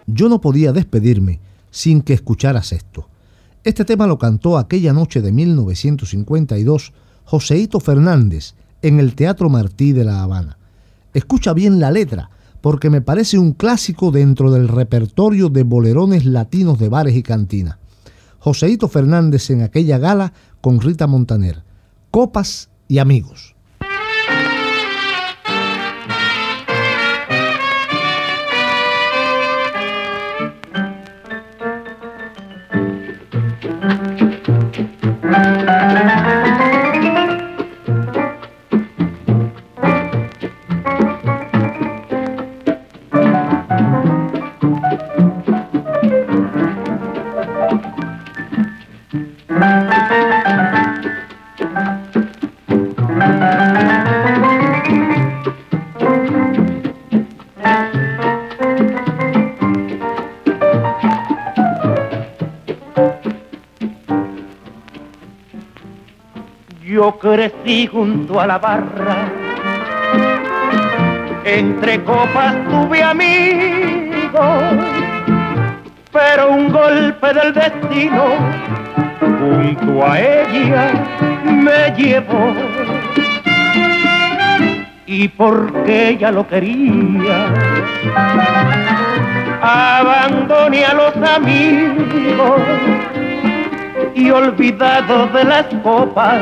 Yo 0.06 0.28
no 0.28 0.40
podía 0.40 0.72
despedirme 0.72 1.40
sin 1.70 2.02
que 2.02 2.14
escucharas 2.14 2.72
esto. 2.72 3.08
Este 3.62 3.84
tema 3.84 4.06
lo 4.06 4.18
cantó 4.18 4.56
aquella 4.58 4.92
noche 4.92 5.20
de 5.20 5.32
1952 5.32 6.92
Joseito 7.24 7.78
Fernández 7.78 8.54
en 8.82 9.00
el 9.00 9.14
Teatro 9.14 9.48
Martí 9.48 9.92
de 9.92 10.04
La 10.04 10.22
Habana. 10.22 10.58
Escucha 11.14 11.52
bien 11.52 11.80
la 11.80 11.90
letra, 11.90 12.30
porque 12.60 12.90
me 12.90 13.00
parece 13.00 13.38
un 13.38 13.52
clásico 13.52 14.10
dentro 14.10 14.50
del 14.50 14.68
repertorio 14.68 15.48
de 15.48 15.62
bolerones 15.62 16.24
latinos 16.24 16.78
de 16.78 16.88
bares 16.88 17.16
y 17.16 17.22
cantinas. 17.22 17.76
Joseito 18.38 18.88
Fernández 18.88 19.50
en 19.50 19.62
aquella 19.62 19.98
gala 19.98 20.32
con 20.60 20.80
Rita 20.80 21.06
Montaner. 21.06 21.62
Copas 22.10 22.70
y 22.88 22.98
amigos. 22.98 23.54
crecí 67.20 67.86
junto 67.86 68.40
a 68.40 68.46
la 68.46 68.58
barra, 68.58 69.16
entre 71.44 72.02
copas 72.02 72.54
tuve 72.68 73.02
amigos, 73.02 74.62
pero 76.10 76.50
un 76.50 76.72
golpe 76.72 77.34
del 77.34 77.52
destino 77.52 78.24
junto 79.20 80.06
a 80.06 80.18
ella 80.18 80.92
me 81.44 81.94
llevó. 81.96 82.54
Y 85.06 85.28
porque 85.28 86.10
ella 86.10 86.30
lo 86.30 86.46
quería, 86.46 87.52
abandoné 89.60 90.84
a 90.84 90.94
los 90.94 91.16
amigos 91.16 92.60
y 94.14 94.30
olvidado 94.30 95.26
de 95.28 95.44
las 95.44 95.66
copas, 95.82 96.40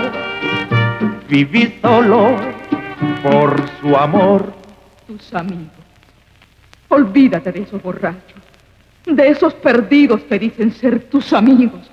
viví 1.28 1.78
solo 1.82 2.36
por 3.22 3.68
su 3.80 3.96
amor. 3.96 4.52
Tus 5.06 5.34
amigos. 5.34 5.68
Olvídate 6.88 7.52
de 7.52 7.62
esos 7.62 7.82
borrachos, 7.82 8.40
de 9.06 9.28
esos 9.28 9.54
perdidos 9.54 10.22
que 10.22 10.38
dicen 10.38 10.72
ser 10.72 11.04
tus 11.04 11.32
amigos. 11.32 11.90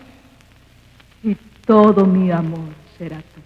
Y 1.23 1.35
todo 1.65 2.05
mi 2.05 2.31
amor 2.31 2.69
será 2.97 3.17
tú. 3.17 3.41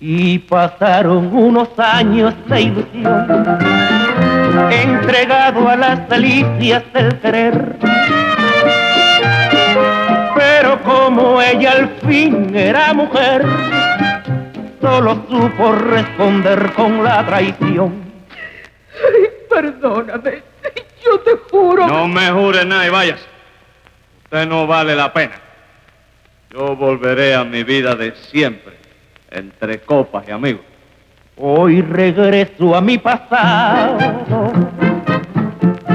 Y 0.00 0.38
pasaron 0.40 1.36
unos 1.36 1.76
años 1.78 2.34
de 2.46 2.60
ilusión, 2.60 3.26
entregado 4.70 5.68
a 5.68 5.76
las 5.76 6.08
delicias 6.08 6.84
del 6.92 7.18
querer. 7.18 7.76
Pero 10.36 10.80
como 10.82 11.42
ella 11.42 11.72
al 11.72 11.88
fin 12.06 12.54
era 12.54 12.94
mujer, 12.94 13.44
solo 14.80 15.24
supo 15.28 15.72
responder 15.72 16.72
con 16.72 17.02
la 17.04 17.24
traición. 17.26 18.02
Ay, 18.94 19.28
perdóname. 19.48 20.42
Yo 21.04 21.20
te 21.20 21.36
juro. 21.50 21.86
No 21.86 22.08
me 22.08 22.30
jure 22.30 22.64
nada 22.64 22.86
y 22.86 22.90
vayas. 22.90 23.20
Usted 24.24 24.46
no 24.46 24.66
vale 24.66 24.94
la 24.94 25.12
pena. 25.12 25.34
Yo 26.50 26.76
volveré 26.76 27.34
a 27.34 27.44
mi 27.44 27.62
vida 27.62 27.94
de 27.94 28.14
siempre, 28.30 28.74
entre 29.30 29.80
copas 29.80 30.26
y 30.28 30.30
amigos. 30.30 30.62
Hoy 31.36 31.82
regreso 31.82 32.74
a 32.74 32.80
mi 32.80 32.98
pasado, 32.98 34.52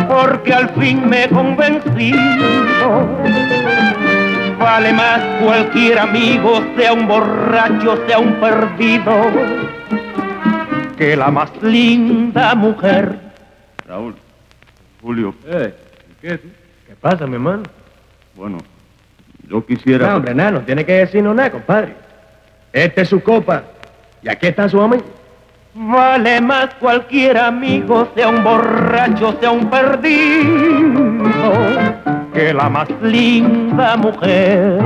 porque 0.07 0.53
al 0.53 0.69
fin 0.69 1.09
me 1.09 1.25
he 1.25 1.29
convencido. 1.29 2.19
Vale 4.63 4.93
más 4.93 5.19
cualquier 5.43 5.99
amigo, 5.99 6.63
sea 6.77 6.93
un 6.93 7.05
borracho, 7.05 8.07
sea 8.07 8.17
un 8.17 8.33
perdido, 8.35 9.13
que 10.97 11.17
la 11.17 11.29
más 11.29 11.51
linda 11.61 12.55
mujer. 12.55 13.19
Raúl, 13.85 14.15
Julio. 15.01 15.35
Eh, 15.47 15.75
¿qué? 16.21 16.39
¿Qué 16.87 16.95
pasa, 16.95 17.27
mi 17.27 17.33
hermano? 17.33 17.63
Bueno, 18.35 18.59
yo 19.49 19.65
quisiera... 19.65 20.11
No, 20.11 20.15
hombre, 20.15 20.33
nada, 20.33 20.51
no 20.51 20.61
tiene 20.61 20.85
que 20.85 20.93
decirnos 20.93 21.35
nada, 21.35 21.51
compadre. 21.51 21.95
Esta 22.71 23.01
es 23.01 23.09
su 23.09 23.21
copa. 23.21 23.63
Y 24.21 24.29
aquí 24.29 24.47
está 24.47 24.69
su 24.69 24.79
amigo. 24.79 25.03
Vale 25.73 26.39
más 26.39 26.73
cualquier 26.75 27.37
amigo, 27.37 28.07
sea 28.15 28.29
un 28.29 28.43
borracho, 28.43 29.37
sea 29.41 29.51
un 29.51 29.69
perdido, 29.69 31.01
que 32.33 32.53
la 32.53 32.69
más 32.69 32.89
linda 33.01 33.95
mujer. 33.97 34.79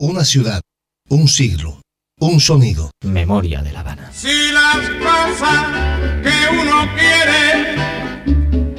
Una 0.00 0.24
ciudad, 0.24 0.60
un 1.08 1.28
siglo, 1.28 1.80
un 2.20 2.40
sonido. 2.40 2.90
Memoria 3.04 3.62
de 3.62 3.72
La 3.72 3.80
Habana. 3.80 4.10
Si 4.12 4.52
las 4.52 4.90
cosas 4.98 5.66
que 6.22 6.36
uno 6.52 6.86
quiere 6.96 7.76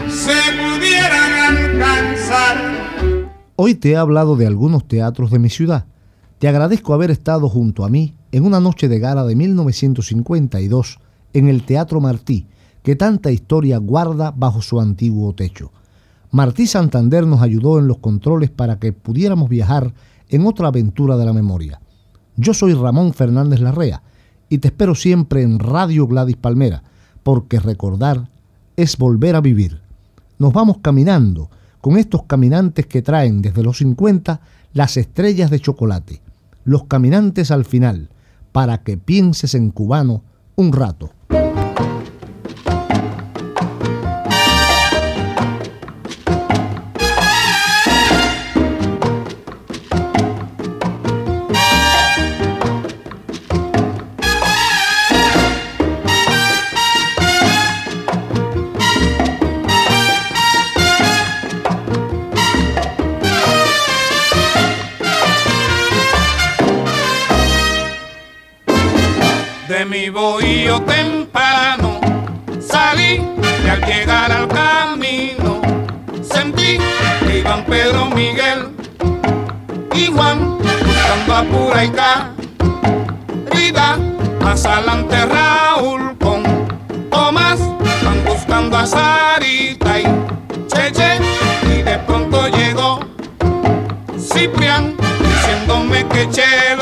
se 0.09 0.39
pudieran 0.57 1.55
alcanzar. 1.55 2.57
Hoy 3.55 3.75
te 3.75 3.91
he 3.91 3.97
hablado 3.97 4.35
de 4.35 4.47
algunos 4.47 4.87
teatros 4.87 5.31
de 5.31 5.39
mi 5.39 5.49
ciudad. 5.49 5.85
Te 6.39 6.47
agradezco 6.47 6.93
haber 6.93 7.11
estado 7.11 7.49
junto 7.49 7.85
a 7.85 7.89
mí 7.89 8.15
en 8.31 8.45
una 8.45 8.59
noche 8.59 8.87
de 8.87 8.99
gala 8.99 9.25
de 9.25 9.35
1952 9.35 10.99
en 11.33 11.47
el 11.47 11.63
Teatro 11.63 11.99
Martí, 12.01 12.47
que 12.83 12.95
tanta 12.95 13.31
historia 13.31 13.77
guarda 13.77 14.31
bajo 14.31 14.61
su 14.61 14.79
antiguo 14.79 15.33
techo. 15.33 15.71
Martí 16.31 16.67
Santander 16.67 17.25
nos 17.25 17.41
ayudó 17.41 17.79
en 17.79 17.87
los 17.87 17.97
controles 17.97 18.49
para 18.49 18.79
que 18.79 18.93
pudiéramos 18.93 19.49
viajar 19.49 19.93
en 20.29 20.45
otra 20.45 20.67
aventura 20.67 21.17
de 21.17 21.25
la 21.25 21.33
memoria. 21.33 21.81
Yo 22.35 22.53
soy 22.53 22.73
Ramón 22.73 23.13
Fernández 23.13 23.59
Larrea 23.59 24.03
y 24.47 24.59
te 24.59 24.69
espero 24.69 24.95
siempre 24.95 25.41
en 25.41 25.59
Radio 25.59 26.07
Gladys 26.07 26.37
Palmera, 26.37 26.83
porque 27.23 27.59
recordar 27.59 28.29
es 28.75 28.97
volver 28.97 29.35
a 29.35 29.41
vivir. 29.41 29.81
Nos 30.37 30.53
vamos 30.53 30.77
caminando 30.81 31.49
con 31.81 31.97
estos 31.97 32.23
caminantes 32.23 32.85
que 32.85 33.01
traen 33.01 33.41
desde 33.41 33.63
los 33.63 33.77
50 33.79 34.39
las 34.73 34.97
estrellas 34.97 35.49
de 35.49 35.59
chocolate. 35.59 36.21
Los 36.63 36.85
caminantes 36.85 37.51
al 37.51 37.65
final, 37.65 38.09
para 38.51 38.83
que 38.83 38.97
pienses 38.97 39.55
en 39.55 39.71
cubano 39.71 40.23
un 40.55 40.73
rato. 40.73 41.11
De 70.09 70.13
mi 70.13 70.21
bohío 70.21 70.81
temprano 70.81 71.99
salí 72.59 73.21
y 73.63 73.69
al 73.69 73.79
llegar 73.85 74.31
al 74.31 74.47
camino 74.47 75.61
sentí 76.23 76.79
que 77.19 77.37
iban 77.37 77.63
Pedro 77.65 78.07
Miguel 78.07 78.69
y 79.93 80.07
Juan 80.07 80.57
buscando 80.57 81.35
a 81.35 81.43
pura 81.43 81.85
y 81.85 81.91
más 84.43 84.65
adelante 84.65 85.15
Raúl 85.27 86.17
con 86.17 86.41
Tomás 87.11 87.59
van 88.03 88.25
buscando 88.25 88.77
a 88.79 88.87
Sarita 88.87 89.99
y 89.99 90.05
Cheche 90.69 91.19
y 91.71 91.83
de 91.83 91.99
pronto 91.99 92.47
llegó 92.47 93.01
Ciprián 94.17 94.95
diciéndome 95.21 96.03
que 96.07 96.27
Chelo 96.31 96.78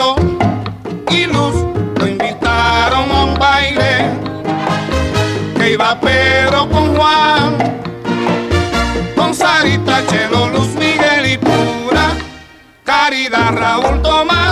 Caridad, 13.08 13.54
Raúl, 13.54 14.02
Tomás 14.02 14.47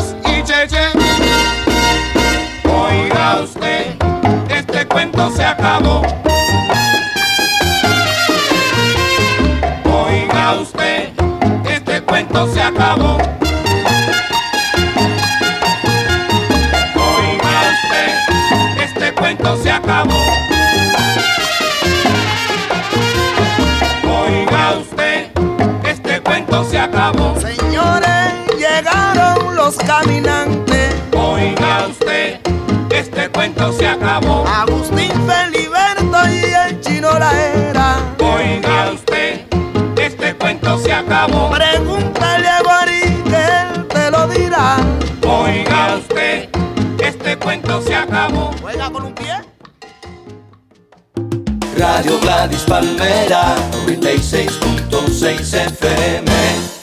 Radio 51.95 52.19
Gladys 52.19 52.65
Palmera, 52.65 53.55
96.6 53.87 55.53
FM. 55.53 56.74